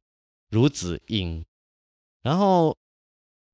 [0.50, 1.42] 孺子婴。
[2.22, 2.76] 然后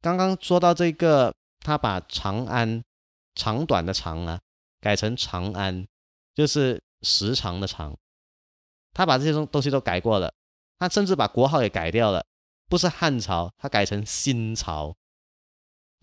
[0.02, 1.32] 刚刚说到这个，
[1.66, 2.80] 他把长安
[3.34, 4.40] 长短的长啊，
[4.80, 5.84] 改成长安，
[6.32, 7.96] 就是时长的长。
[8.94, 10.32] 他把这些东东西都改过了，
[10.78, 12.24] 他甚至把国号也改掉了，
[12.68, 14.94] 不是汉朝，他改成新朝，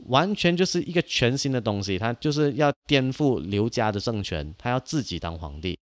[0.08, 1.98] 完全就是一个全新的东西。
[1.98, 5.80] 他就是要颠覆刘家的政权，他要自己当皇帝。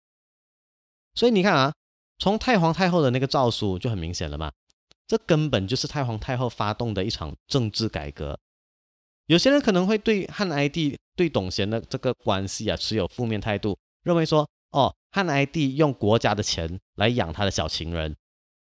[1.15, 1.73] 所以你看啊，
[2.19, 4.51] 从太皇太后的那个诏书就很明显了嘛。
[5.07, 8.41] 这根本就是太皇太后发动的一场政治改革。
[9.27, 18.17] 有些人可能会对汉哀帝对董贤的这个关系啊持有负面态度，认为说，哦，汉哀帝用国家的钱来养他的小情人，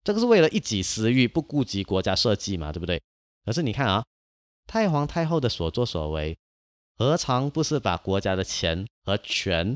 [0.04, 3.02] 这个是为了一己私欲，不顾及国家社稷嘛，对不对？
[3.46, 4.06] 可是你看啊，
[4.66, 6.38] 太皇太后的所作所为，
[6.98, 9.76] 何尝不是把国家的钱和权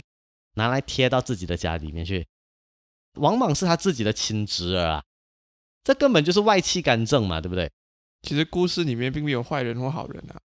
[0.55, 2.25] 拿来贴到自己的家里面去？
[3.15, 5.03] 王莽是他自己的亲侄儿啊。
[5.83, 7.69] 这根本就是外戚干政嘛，对不对？
[8.21, 10.39] 其实故事里面并没有坏人或好人啊。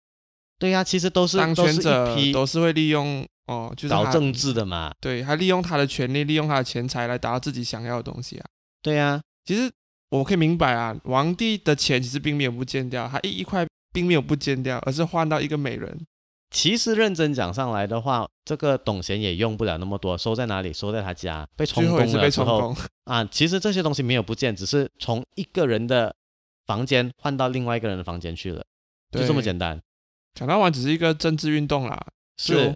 [0.64, 4.94] 对呀，其实都是当权者都都是会利用哦，就是搞政治的嘛。
[5.02, 8.46] 对，他利用他的权利，利用他的钱财来达到自己想要的东西啊。
[8.82, 9.70] 对呀，其实
[10.12, 16.06] 我可以明白啊，皇帝的钱其实并没有不见掉，他一一块并没有不见掉，而是换到一个美人。
[16.50, 20.72] 其实认真讲上来的话，这个董贤也用不了那么多，收在哪里？
[20.72, 22.74] 收在他家，被充公了之后
[23.04, 23.26] 啊。
[23.26, 26.16] 其实这些东西没有不见，只是从一个人的
[26.66, 28.64] 房间换到另外一个人的房间去了，
[29.12, 29.82] 就这么简单。
[30.34, 32.76] 讲到完只是一个政治运动啦，是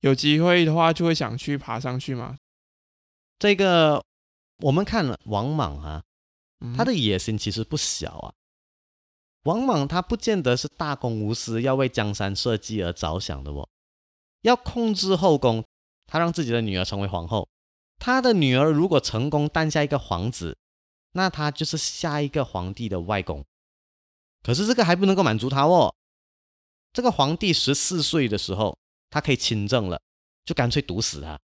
[0.00, 2.36] 有机会的话就会想去爬上去嘛。
[3.38, 4.04] 这个
[4.58, 6.02] 我们看了王莽啊，
[6.76, 8.34] 他的野心其实不小啊。
[9.44, 13.66] 王莽他不见得是大公无私，要为江山社稷而着想的哦。
[14.42, 15.64] 要控制后宫，
[16.06, 17.48] 他让自己的女儿成为皇后。
[17.98, 20.58] 他的女儿如果成功诞下一个皇子，
[21.12, 23.44] 那他就是下一个皇帝的外公。
[24.42, 25.94] 可是这个还不能够满足他哦。
[26.92, 28.76] 这个皇帝十四岁的时候，
[29.10, 30.00] 他可以亲政了，
[30.44, 31.38] 就干脆毒死他。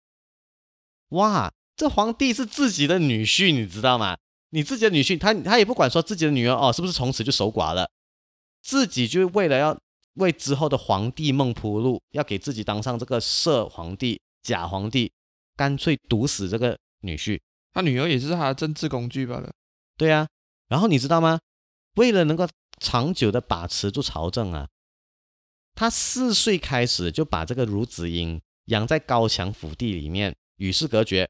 [1.09, 4.17] 哇，这皇帝是自己的女婿，你知道吗？
[4.49, 7.89] 你自己的女婿，他他也不管说自己的女儿哦，是不是从此就守寡了？
[8.61, 9.77] 自己就为了要
[10.13, 15.11] 为之后的皇帝梦铺路，要给自己当上这个摄皇帝、假皇帝，
[15.55, 17.39] 干脆毒死这个女婿。
[17.73, 19.51] 他女儿也是他的政治工具罢了。
[19.97, 20.27] 对呀，
[20.67, 21.39] 然后你知道吗？
[21.95, 22.47] 为了能够
[22.79, 24.69] 长久的把持住朝政啊，
[25.75, 31.29] 他四岁开始就把这个孺子婴养在高墙府地里面，与世隔绝，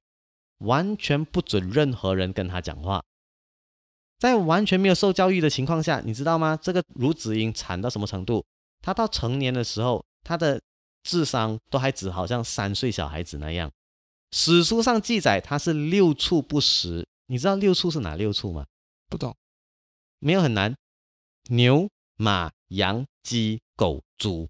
[0.59, 3.03] 完全不准任何人跟他讲话。
[4.19, 6.57] 在完全没有受教育的情况下，你知道吗？
[6.61, 8.45] 这个孺子婴惨到什么程度？
[8.81, 10.61] 他到成年的时候，他的
[11.03, 13.71] 智商都还只好像三岁小孩子那样。
[14.31, 17.05] 史书上记载他是六畜不食。
[17.27, 18.65] 你知道六畜是哪六畜吗？
[19.09, 19.35] 不懂，
[20.19, 20.75] 没有很难。
[21.49, 24.49] 牛、马、羊、鸡、狗、猪，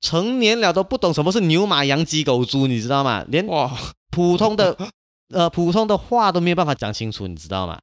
[0.00, 3.24] 成年了都不懂什么是牛、马、羊、鸡、狗、猪，你知道吗？
[3.28, 3.70] 连哇
[4.10, 4.76] 普通的
[5.30, 7.80] 呃普通的话都没有办法讲清楚，你知道吗？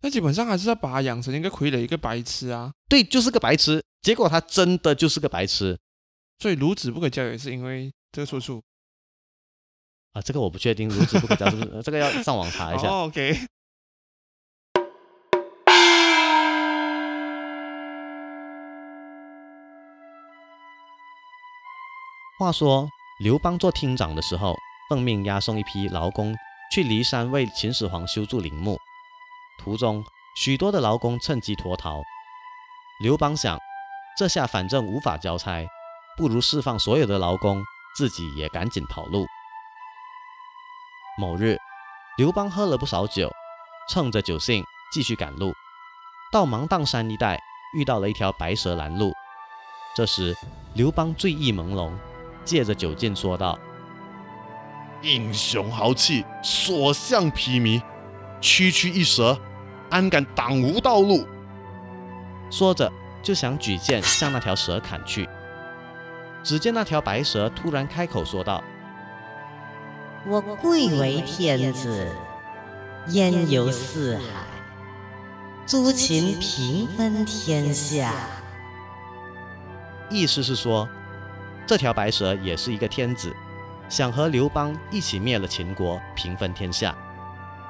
[0.00, 2.72] 那基本上还是要把他养成一个傀儡，一个白痴啊！
[2.88, 3.82] 对，就是个白痴。
[4.00, 5.76] 结果他真的就是个白痴，
[6.38, 8.62] 所以孺子不可教也是因为这个出处
[10.12, 10.22] 啊。
[10.22, 11.82] 这个我不确定，孺子不可教是不是？
[11.82, 12.88] 这个要上网查一下。
[13.02, 13.36] OK。
[22.38, 24.56] 话说刘邦做厅长的时候，
[24.88, 26.36] 奉命押送一批劳工
[26.70, 28.78] 去骊山为秦始皇修筑陵墓。
[29.58, 30.04] 途中，
[30.36, 32.00] 许多的劳工趁机脱逃。
[33.00, 33.58] 刘邦想，
[34.16, 35.66] 这下反正无法交差，
[36.16, 37.60] 不如释放所有的劳工，
[37.96, 39.26] 自己也赶紧跑路。
[41.18, 41.58] 某日，
[42.18, 43.28] 刘邦喝了不少酒，
[43.90, 45.52] 趁着酒兴继续赶路，
[46.30, 47.42] 到芒砀山一带
[47.74, 49.12] 遇到了一条白蛇拦路。
[49.96, 50.36] 这时，
[50.74, 51.90] 刘邦醉意朦胧，
[52.48, 53.58] 借着酒劲说道
[55.04, 57.82] ：“英雄豪气，所向披靡，
[58.40, 59.38] 区区一蛇。”
[59.90, 61.26] 安敢挡吾道路？
[62.50, 62.90] 说着，
[63.22, 65.28] 就想举剑向那条蛇砍去。
[66.42, 68.62] 只见那条白蛇突然开口说道
[70.26, 72.10] ：“我贵为天子，
[73.08, 74.22] 焉游四海？
[75.66, 78.12] 诸秦平分天下。”
[80.10, 80.86] 意思是说，
[81.68, 83.30] 这条白蛇也是一个天子，
[83.90, 86.96] 想和刘邦一起灭了秦国，平分天下。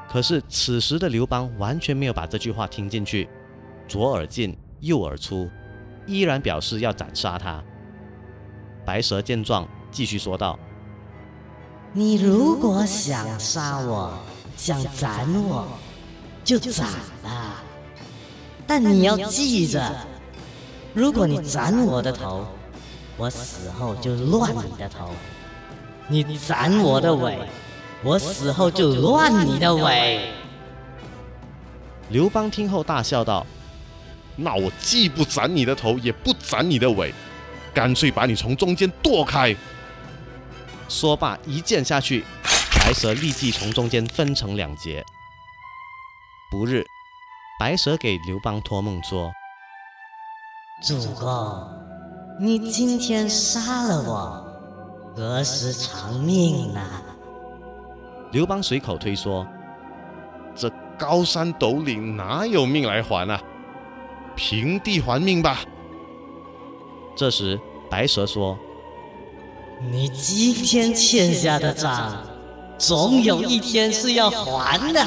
[0.09, 3.29] 可是此时的刘邦完全没有把这句话听进去，
[3.89, 5.51] 左耳进右耳出，
[6.07, 7.61] 依然表示要斩杀他。
[8.87, 10.57] 白蛇见状，继续说道
[11.93, 14.17] ：“你如果想杀我，
[14.57, 15.67] 想斩我，
[16.45, 16.87] 就斩
[17.21, 17.65] 吧。
[18.65, 19.93] 但你要记着，
[20.95, 22.47] 如果你斩我的头，
[23.19, 25.09] 我死后就乱你的头；
[26.07, 27.37] 你斩我的尾，
[28.05, 30.33] 我死后就乱你的尾。
[32.11, 33.45] 刘邦听后大笑道
[34.37, 37.13] 那我既不斩你的头，也不斩你的尾，
[37.75, 39.55] 干脆把你从中间剁开。
[40.89, 42.25] ：“说罢，一剑下去，
[42.79, 45.05] 白蛇立即从中间分成两截。”
[46.53, 46.87] 不日，
[47.59, 49.33] 白蛇给刘邦托梦说
[50.87, 51.88] 主公，
[52.41, 54.47] 你今天杀了我，
[55.17, 56.81] 何时偿命呢
[58.31, 59.45] ？：“刘邦随口推说，
[60.55, 63.43] 这高山斗岭哪有命来还啊？
[64.37, 65.59] 平地还命吧。
[67.17, 67.59] 这时
[67.91, 68.57] 白蛇说
[69.91, 72.23] 你今天欠下的账，
[72.79, 75.05] 总有一天是要还的。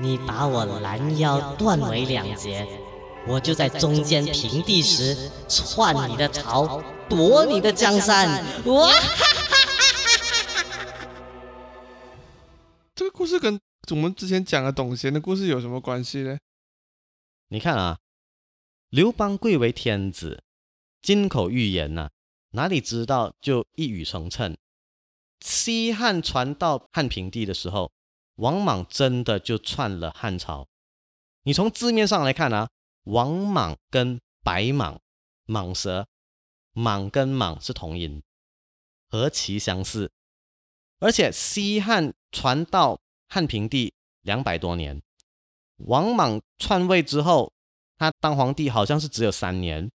[0.00, 2.64] 你把我拦腰断为两截，
[3.26, 8.44] 我就在中间平地时篡你的朝，夺你的江山。
[8.66, 8.90] 哇！
[12.94, 13.58] 这个故事跟
[13.90, 16.38] 我们之前讲的董贤的故事有什么关系呢
[17.48, 17.98] ？：‘你看啊，
[18.90, 20.42] 刘邦贵为天子，
[21.00, 22.10] 金口玉言呐、
[22.50, 24.54] 哪里知道就一语成谶。
[25.40, 27.90] 西汉传到汉平帝的时候，
[28.36, 30.68] 王莽真的就篡了汉朝。
[31.44, 32.68] 你从字面上来看啊，
[33.04, 34.98] 王莽跟白蟒、
[35.46, 36.06] 蟒蛇、
[36.74, 38.22] 蟒跟蟒是同音，
[39.08, 40.10] 何其相似！
[40.98, 42.98] 而且西汉传到
[43.28, 43.92] 汉平帝
[44.22, 45.02] 两百多年，
[45.76, 47.52] 王莽篡位之后，
[47.98, 49.90] 他当皇帝好像是只有三年，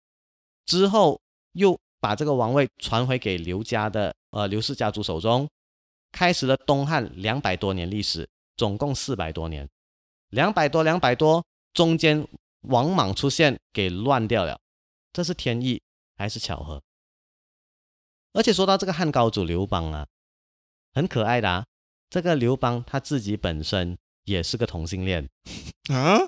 [0.66, 1.22] 之后
[1.53, 5.47] 又把这个王位传回给刘家的呃刘氏家族手中，
[6.12, 9.70] 开始了东汉两百多年历史，总共四百多年，
[10.30, 12.28] 两百多两百多，中间
[12.70, 14.59] 王莽出现给乱掉了，
[15.11, 15.82] 这是天意
[16.15, 16.82] 还是巧合？
[18.34, 20.07] 而且说到这个汉高祖刘邦啊，
[20.93, 21.65] 很可爱的啊，
[22.09, 25.28] 这个刘邦他自己本身也是个同性恋。
[25.89, 26.20] 啊，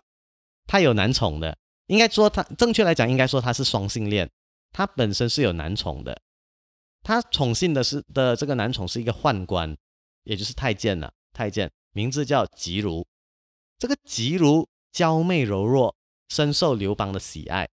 [0.65, 4.29] 他有男宠的，应该说他正确来讲，应该说他是双性恋，
[4.71, 6.19] 他本身是有男宠的。
[7.01, 9.77] 他宠幸的是的这个男宠是一个宦官，
[10.23, 13.05] 也就是太监了、太监名字叫吉如。
[13.77, 15.95] 这个吉如娇媚柔弱，
[16.29, 17.67] 深受刘邦的喜爱。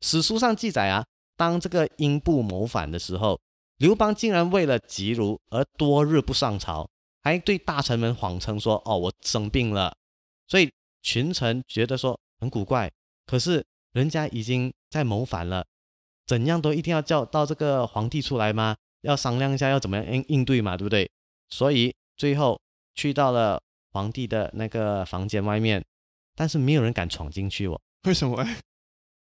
[0.00, 1.04] 史书上记载啊，
[1.36, 3.38] 当这个英布谋反的时候，
[3.76, 6.88] 刘邦竟然为了吉如而多日不上朝，
[7.22, 9.94] 还对大臣们谎称说：“哦，我生病了。”
[10.48, 10.70] 所以
[11.02, 12.90] 群臣觉得说很古怪，
[13.26, 15.64] 可是人家已经在谋反了，
[16.26, 18.76] 怎样都一定要叫到这个皇帝出来吗？
[19.02, 21.10] 要商量一下要怎么样应应对嘛，对不对？
[21.48, 22.60] 所以最后
[22.94, 23.60] 去到了
[23.92, 25.82] 皇帝的那个房间外面，
[26.34, 27.80] 但是没有人敢闯进去哦。
[28.08, 28.56] 为什么欸？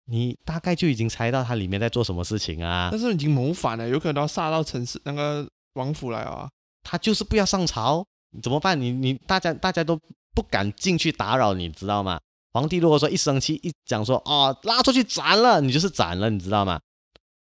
[0.09, 3.01] 你大概就已经猜到他里面在做什么事情啊但？
[3.01, 6.49] 是已经谋反了，有可能要杀到城市那个王府来啊。
[6.83, 8.07] 他就是不要上朝，
[8.41, 8.81] 怎么办？
[8.81, 9.99] 你你大家大家都
[10.35, 12.21] 不敢进去打扰，你知道吗？
[12.53, 16.81] 皇帝如果说一生气一讲说哦拉出去斩了，你就是斩了，你知道吗？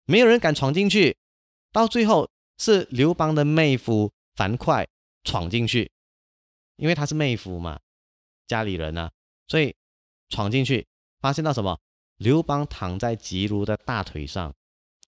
[0.04, 1.16] 没有人敢闯进去，
[1.72, 4.86] 到最后是刘邦的妹夫樊哙
[5.24, 5.90] 闯进去，
[6.76, 7.78] 因为他是妹夫嘛，
[8.46, 9.10] 家里人啊，
[9.48, 9.74] 所以
[10.28, 10.86] 闯进去
[11.20, 11.78] 发现到什么？
[12.18, 14.54] 刘邦躺在吉如的大腿上，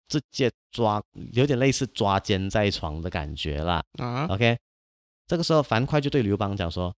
[0.09, 1.03] 直接抓，
[1.33, 3.83] 有点类似抓奸在床的感觉啦。
[3.99, 4.59] 啊，OK，
[5.27, 6.95] 这个时候樊哙就对刘邦讲说：“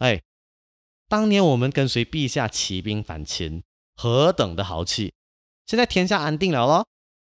[0.00, 0.22] 哎，
[1.06, 3.62] 当年我们跟随陛下起兵反秦，
[3.94, 5.12] 何等的豪气！
[5.66, 6.86] 现在天下安定了咯，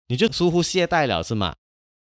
[0.08, 1.56] 你就疏忽懈怠了是吗？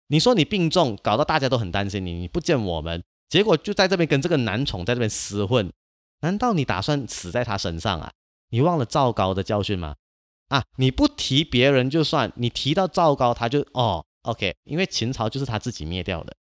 [0.06, 5.72] 你说你病重，搞到大家都很担心你，你不见我们，结果就在这边跟这个男宠在这边厮混，
[6.20, 8.12] 难道你打算死在他身上啊？
[8.50, 9.96] 你忘了赵高的教训吗？
[10.48, 16.34] 啊，你不提别人就算，你提到赵高，他就哦，OK，因为秦朝就是他自己灭掉的。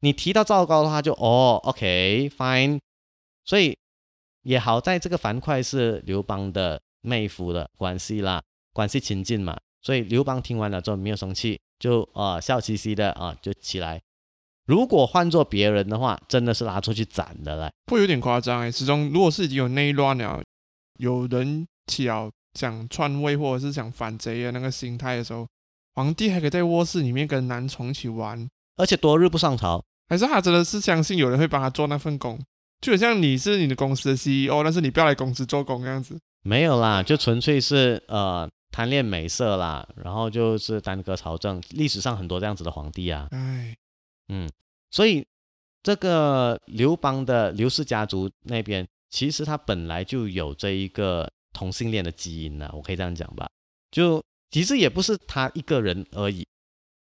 [0.00, 2.78] 你提到赵高的话就，哦，OK，fine，
[3.44, 3.76] 所以
[4.42, 8.42] 也好在这个樊哙是刘邦的妹夫的关系啦，
[8.74, 13.98] 关系亲近嘛，所以刘邦听完了之后没有生气，就啊、笑嘻嘻的啊、就起来。
[14.66, 17.70] 如果换做别人的话，真的是拉出去斩的了。
[17.86, 18.70] 会有点夸张哎。
[18.70, 20.42] 始终如果是已经有内乱了，
[20.98, 25.46] 有人起了想篡位或者是想反贼的那个心态的时候，
[25.94, 32.38] 皇帝还可以在卧室里面跟男宠一起玩，而且多日不上朝，还是他真的是相信有人会帮他做那份工？
[32.80, 36.18] 就很像你是你的公司的 CEO，但是你不要来公司做工这样子。
[36.42, 41.60] 没有啦，就纯粹是呃贪恋美色啦，然后就是耽搁朝政。
[41.70, 43.76] 历史上很多这样子的皇帝啊，唉，
[44.90, 45.26] 所以
[45.82, 48.86] 这个刘邦的刘氏家族那边，
[49.16, 53.48] 其实他本来就有这一个同性恋的基因呢，我可以这样讲吧。
[53.90, 56.46] 就其实也不是他一个人而已。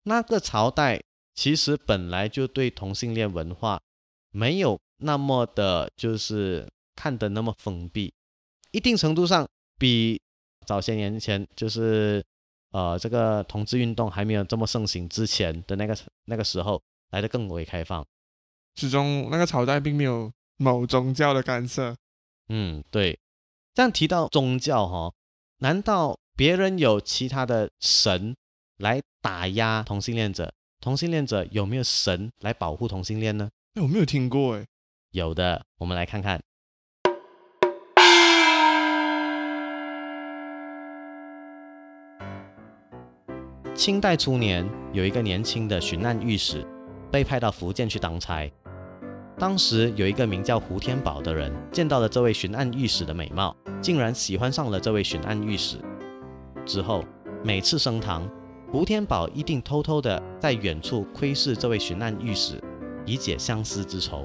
[0.03, 1.01] 那个朝代
[1.35, 3.81] 其实本来就对同性恋文化
[4.31, 8.13] 没有那么的，就是看得那么封闭，
[8.73, 9.49] 一定程度上
[9.79, 10.21] 比
[10.67, 12.23] 早些年前，就是
[12.73, 15.97] 呃这个同志运动还没有这么盛行之前的那个
[16.27, 16.79] 那个时候
[17.13, 18.05] 来的更为开放。
[18.77, 21.97] 始终那个朝代并没有某宗教的干涉。
[22.49, 23.19] 嗯，对。
[23.75, 25.15] 这样提到宗教哈，
[25.59, 28.37] 难道别人有其他的神
[28.77, 30.53] 来打压同性恋者？
[30.81, 33.49] 同性恋者有没有神来保护同性恋呢？
[33.75, 34.67] 哎，我没有听过哎。
[35.13, 36.41] 有的，我们来看看。
[43.75, 46.67] 清代初年，有一个年轻的巡按御史
[47.11, 48.51] 被派到福建去当差。
[49.43, 55.79] 当时有一个名叫胡天宝的人，见到了这位巡按御史的美貌，竟然喜欢上了这位巡按御史。
[56.65, 57.05] 之后
[57.43, 58.23] 每次升堂，
[58.71, 62.63] 胡天宝一定偷偷的在远处窥视这位巡按御史，
[63.05, 64.25] 以解相思之愁。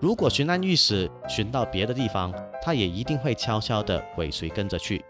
[0.00, 2.32] 如果巡按御史巡到别的地方，
[2.62, 5.04] 他也一定会悄悄的尾随跟着去。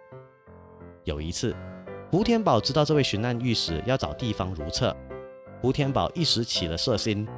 [1.05, 1.55] 有一次，
[2.11, 4.97] 胡天宝知道这位巡按御史要找地方如厕，
[5.61, 7.29] 胡天宝一时起了色心。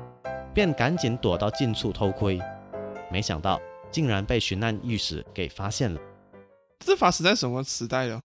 [0.59, 2.37] 便赶紧躲到近处偷窥，
[3.13, 3.61] 没想到
[3.93, 6.01] 竟然被巡按御史给发现了。
[6.81, 8.21] 这发生在什么时代了？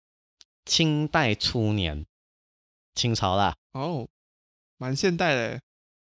[0.65, 2.03] 清代初年，
[2.95, 3.55] 清朝啦。
[3.73, 4.07] 哦，
[4.79, 5.59] 蛮现代的。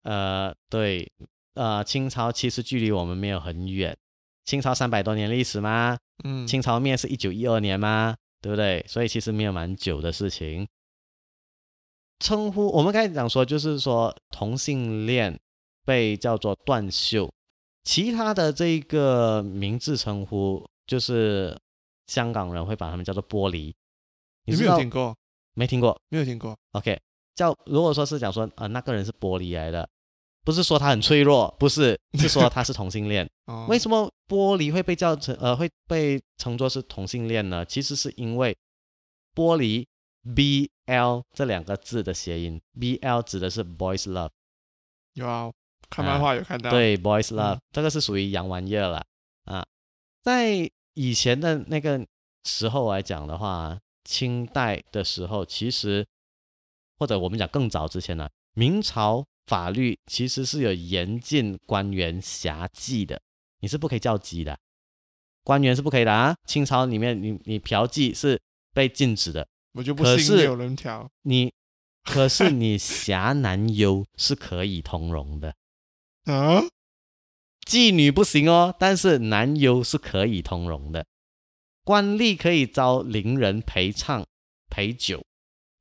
[0.03, 1.11] 呃，对，
[1.55, 3.97] 呃，清朝其实距离我们没有很远。
[4.45, 5.97] 清朝三百多年历史吗？
[6.23, 6.47] 嗯。
[6.47, 8.15] 清朝灭是一九一二年吗？
[8.39, 8.85] 对不对？
[8.87, 10.65] 所以其实没有蛮久的事情。
[12.19, 15.37] 称呼我们刚才讲说，就是说同性恋。
[15.85, 17.31] 被叫做断袖，
[17.83, 21.57] 其他的这个名字称呼，就是
[22.07, 23.73] 香港人会把他们叫做玻璃。
[24.45, 25.15] 你没有听过？
[25.53, 25.99] 没听过？
[26.09, 26.57] 没有听过。
[26.71, 26.99] OK，
[27.35, 29.87] 叫如果说是讲说，呃，那个人是玻璃来的，
[30.43, 33.29] 不是说他很脆弱，不是，是说他是同性恋。
[33.67, 37.65] 为什么玻璃会被叫成呃会被称作是同性恋呢？
[37.65, 38.55] 其实是因为
[39.35, 39.85] 玻璃
[40.33, 44.29] B L 这两个字的谐音，B L 指的是 boys love。
[45.13, 45.51] 有啊。
[45.93, 49.05] 看漫画有看到，对，boys love 这个是属于洋玩意儿了
[49.45, 49.63] 啊。
[50.23, 52.03] 在以前的那个
[52.43, 56.03] 时候来讲的话，清代的时候，其实
[56.97, 63.21] 或者我们讲更早之前呢，明朝法律其实是有严禁官员侠妓的，
[63.59, 64.57] 你是不可以叫妓的，
[65.43, 66.35] 官员是不可以的啊。
[66.47, 68.41] 清朝里面，你你嫖妓是
[68.73, 71.53] 被禁止的，我就不信有人嫖你，
[72.03, 75.53] 可是你侠男优是可以通融的。
[76.25, 76.63] 啊，
[77.65, 81.05] 妓女不行哦，但是男优是可以通融的。
[81.83, 84.25] 官吏可以招伶人陪唱
[84.69, 85.21] 陪酒，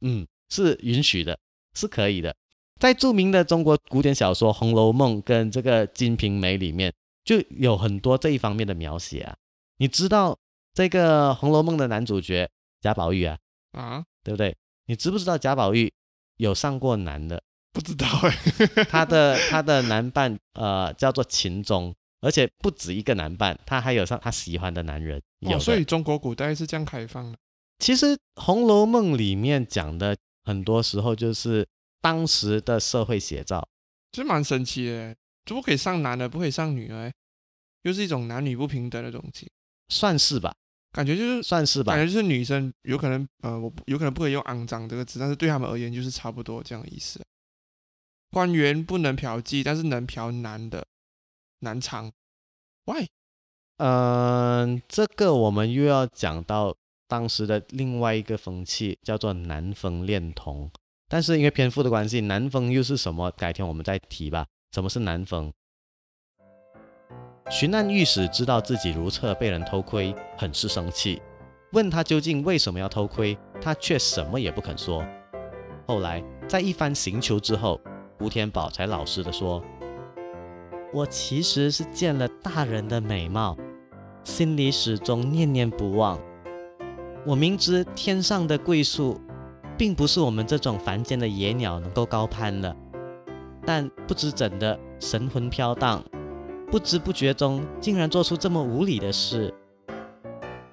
[0.00, 1.38] 嗯，是允许的，
[1.74, 2.34] 是可以的。
[2.80, 6.92] 在著名的中国古典小说《红楼梦》跟这个《金瓶梅》里面，
[7.24, 9.36] 就有很多这一方面的描写啊。
[9.76, 10.36] 你知道
[10.74, 13.38] 这个《红楼梦》的男主角贾宝玉啊？
[13.70, 14.56] 啊，对不对？
[14.86, 15.92] 你知不知道贾宝玉
[16.38, 17.40] 有上过男的？
[17.72, 18.36] 不知道哎，
[18.88, 25.20] 他的他的男伴呃叫做秦钟，而且不止一个男伴，他还有上他喜欢的男人。
[25.40, 27.38] 有，所以中国古代是这样开放的。
[27.78, 28.06] 其实
[28.36, 31.66] 《红楼梦》里面讲的很多时候就是
[32.00, 33.66] 当时的社会写照，
[34.12, 37.10] 其实蛮神奇的，就不可以上男的，不可以上女的，
[37.82, 39.50] 又是一种男女不平等的东西，
[39.88, 40.54] 算是吧？
[40.92, 41.94] 感觉就是算是吧？
[41.96, 47.20] 感觉就是女生有可能呃，我有可能不可以用肮脏这个词，但是对他们而言就是差不多这样的意思。
[48.32, 50.86] 官员不能嫖妓，但是能嫖男的
[51.60, 52.10] 男娼。
[52.86, 53.06] Why？
[53.76, 56.74] 嗯，这个我们又要讲到
[57.06, 60.70] 当时的另外一个风气，叫做男风恋童。
[61.10, 63.30] 但是因为篇幅的关系，男风又是什么？
[63.32, 64.46] 改天我们再提吧。
[64.72, 65.52] 什么是男风？
[67.50, 71.20] 巡按御史知道自己如厕被人偷窥，很是生气，
[71.72, 75.04] 问他究竟为什么要偷窥，他却什么也不肯说。
[75.86, 77.78] 后来在一番刑求之后。
[78.22, 79.60] 吴天宝才老实的说
[80.94, 83.56] ：“我其实是见了大人的美貌，
[84.22, 86.16] 心里始终念念不忘。
[87.26, 89.20] 我明知天上的桂树，
[89.76, 92.76] 并不是我们这种凡间的野鸟能够高攀的，
[93.66, 96.00] 但不知怎的神魂飘荡，
[96.70, 99.52] 不知不觉中竟然做出这么无礼的事。”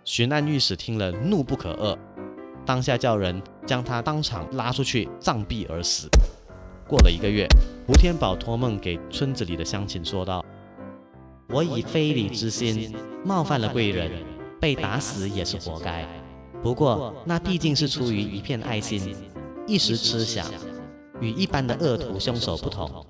[0.06, 1.98] 巡按御史听了，怒不可遏，
[2.64, 6.08] 当下叫人将他当场拉出去杖毙而死。
[6.90, 7.48] 过了一个月，
[7.86, 10.44] 胡天宝托梦给村子里的乡亲说道
[11.54, 14.10] ：“我以非礼之心冒犯了贵人，
[14.60, 16.04] 被打死也是活该。
[16.64, 19.16] 不过那毕竟是出于一片爱心，
[19.68, 20.48] 一时痴想，
[21.22, 23.06] 与一般的恶徒凶手不同。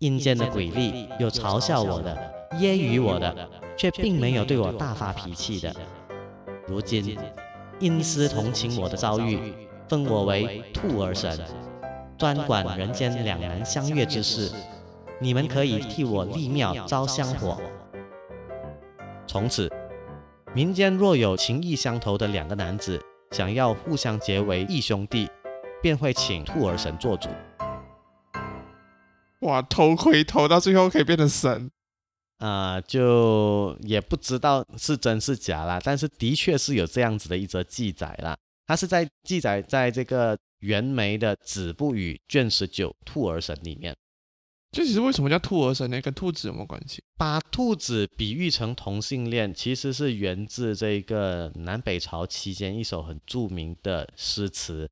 [0.00, 2.18] 阴间的鬼力有嘲笑我的、
[2.54, 5.72] 揶揄我的，却并没有对我大发脾气的。
[6.66, 7.16] 如今
[7.78, 9.38] 阴司同情我的遭遇，
[9.88, 11.38] 封我为兔儿神，
[12.22, 14.48] 专管人间两难相悦之事。
[15.20, 17.60] 你们可以替我立庙招香火。
[19.26, 19.68] 从此，
[20.54, 23.02] 民间若有情意相投的两个男子，
[23.32, 25.28] 想要互相结为义兄弟，
[25.82, 27.28] 便会请兔儿神做主。
[29.40, 31.68] 哇，头盔头到最后可以变成神，
[32.38, 38.36] 啊、就也不知道是真是假啦，但是的确是有这样子的一则记载啦。
[38.68, 43.96] 它是在记载在这个袁枚的《子不语》卷十九《兔儿神》里面，
[44.70, 46.00] 这其实为什么叫兔儿神呢？
[46.00, 47.02] 跟兔子有没有关系？
[47.16, 54.88] 把兔子比喻成同性恋，其实是源自这个南北朝期间一首很著名的诗词，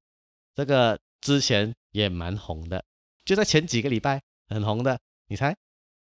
[0.54, 2.84] 这个之前也蛮红的，
[3.24, 4.98] 就在前几个礼拜很红的，
[5.28, 5.56] 你猜？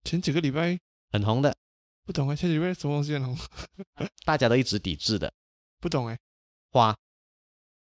[0.04, 0.78] 前几个礼拜
[1.10, 1.52] 很红的，
[2.04, 3.36] 不懂哎，前几个礼拜什么东西很红？
[4.24, 5.32] 大家都一直抵制的
[5.80, 6.16] 不懂哎，
[6.70, 6.96] 花。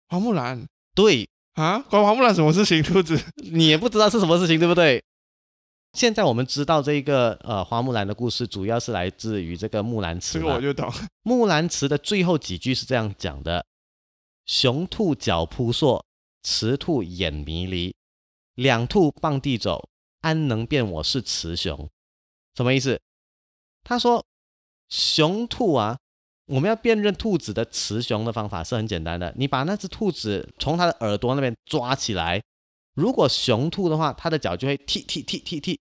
[0.06, 0.64] 花木兰
[0.94, 2.82] 对，啊，关花木兰什么事情？
[2.82, 3.20] 兔子
[3.52, 5.02] 你也不知道是什么事情，对不对？
[5.92, 10.92] 现在我们知道这个呃花木兰的故事，主要是来自于这个《木兰辞这》个我就懂。
[11.22, 13.64] 木兰辞的最后几句是这样讲的
[14.44, 16.04] ：“雄兔脚扑朔，
[16.42, 17.94] 雌兔眼迷离，
[18.56, 19.88] 两兔傍地走，
[20.22, 21.88] 安能辨我是雌雄？”
[22.56, 23.00] 什么意思？
[23.84, 24.26] 他说，
[24.88, 26.00] 雄兔啊，
[26.46, 32.42] 我们要辨认兔子的雌雄的方法是很简单的，你把那只兔子从它的耳朵那边抓起来，
[32.94, 35.78] 如果雄兔的话，它的脚就会踢踢踢踢踢，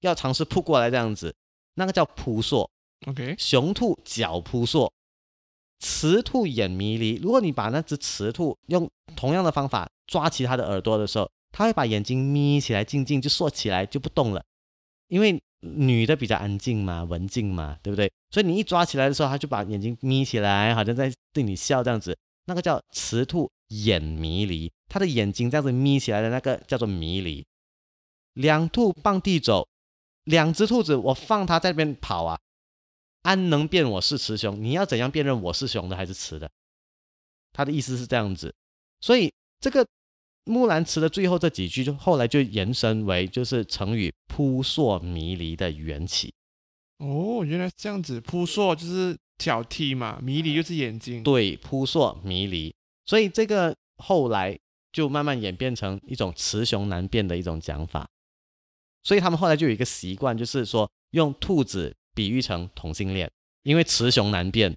[0.00, 1.34] 要尝试扑过来这样子，
[1.74, 2.68] 那个叫扑朔。
[3.06, 4.92] OK，雄兔脚扑朔，
[5.78, 7.16] 雌兔眼迷离。
[7.16, 14.44] 如果你把那只雌兔用同样的方法抓起它的耳朵的时候，它会把眼睛眯起来，静静就缩起来就不动了，
[15.08, 18.10] 因为女的比较安静嘛，文静嘛，对不对？
[18.30, 27.46] 所以你一抓起来的时候，她就把眼睛眯起来，好像在对你笑这样子，那个叫雌兔眼迷离，它的眼睛这样子眯起来的那个叫做迷离。
[28.34, 29.68] 两兔傍地走，
[30.24, 32.38] 两只兔子我放它在那边跑啊，
[33.22, 34.62] 安能辨我是雌雄？
[34.62, 36.50] 你要怎样辨认我是雄的还是雌的？
[37.52, 38.54] 他的意思是这样子，
[39.00, 39.84] 所以这个
[40.50, 46.34] 木兰辞的最后这几句，就后来就延伸为就是成语“扑朔迷离”的缘起。
[46.98, 51.22] 哦，原来是这样子，扑朔就是挑剔嘛，迷离就是眼睛。
[51.22, 52.74] 对，扑朔迷离，
[53.06, 54.58] 所以这个后来
[54.92, 58.08] 就慢慢演变成一种雌雄难辨的一种讲法。
[59.02, 63.30] 所以他们后来就有一个习惯，就是说用兔子比喻成同性恋，
[63.62, 64.76] 因为雌雄难辨。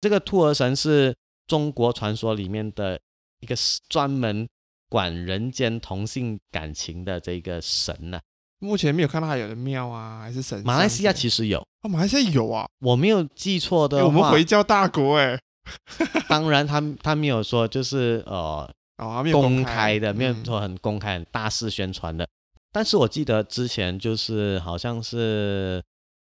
[0.00, 1.14] 这个兔儿神是
[1.46, 2.98] 中国传说里面的
[3.38, 3.54] 一个
[3.88, 4.48] 专门
[4.92, 8.20] 管人间同性感情的这个神呢、
[8.58, 10.62] 目前没有看到他有的庙啊，还是神。
[10.66, 15.40] 马来西亚其实有，哦，马来西亚有啊，我没有记错的我们回教大国哎，
[16.28, 22.28] 当然他他没有说就是呃哦，还没有公开开的，没有嗯说很公开、很大肆宣传的。
[22.70, 25.82] 但是我记得之前就是好像是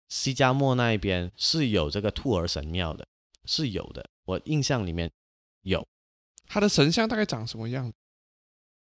[0.08, 3.06] 西加莫那一边是有这个兔儿神庙的，
[3.43, 5.12] 是有的，我印象里面
[5.64, 5.86] 有。
[6.47, 7.91] 他的神像大概长什么样？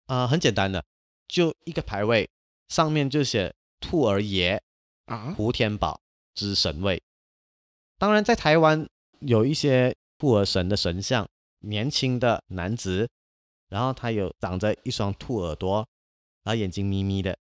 [0.06, 0.84] 啊、很简单的，
[1.28, 2.30] 就一个牌位，
[2.68, 4.62] 上面就写兔儿爷
[5.06, 5.34] 啊？
[5.38, 6.02] 胡天宝
[6.34, 7.02] 之神位。
[7.98, 8.88] 当然，在台湾
[9.20, 11.28] 有一些兔儿神的神像，
[11.60, 13.10] 年轻的男子，
[13.70, 15.88] 然后他有长着一双兔耳朵，
[16.44, 17.38] 然后眼睛眯眯的，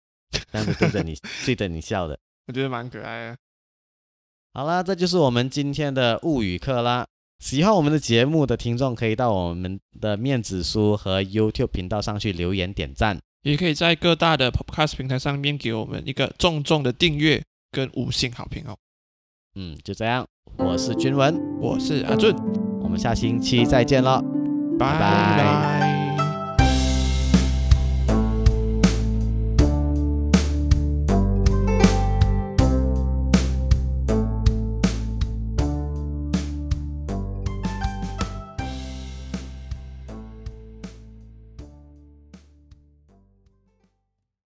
[0.52, 2.18] 这样子对着你对着你笑的。
[2.46, 3.38] 我觉得蛮可爱的。
[4.54, 7.06] 好啦，这就是我们今天的物语课啦。
[7.42, 13.18] 喜欢我们的节目的听众，可以到我们的面子书和 YouTube 频道上去留言点赞。
[13.42, 18.76] 也可以在各大的 Podcast 平台上面给我们一个重重的订阅跟五星好评哦。
[19.56, 20.24] 嗯，就这样，
[20.56, 22.32] 我是君文，我是阿俊，
[22.80, 24.22] 我们下星期再见了。
[24.78, 25.91] 拜拜拜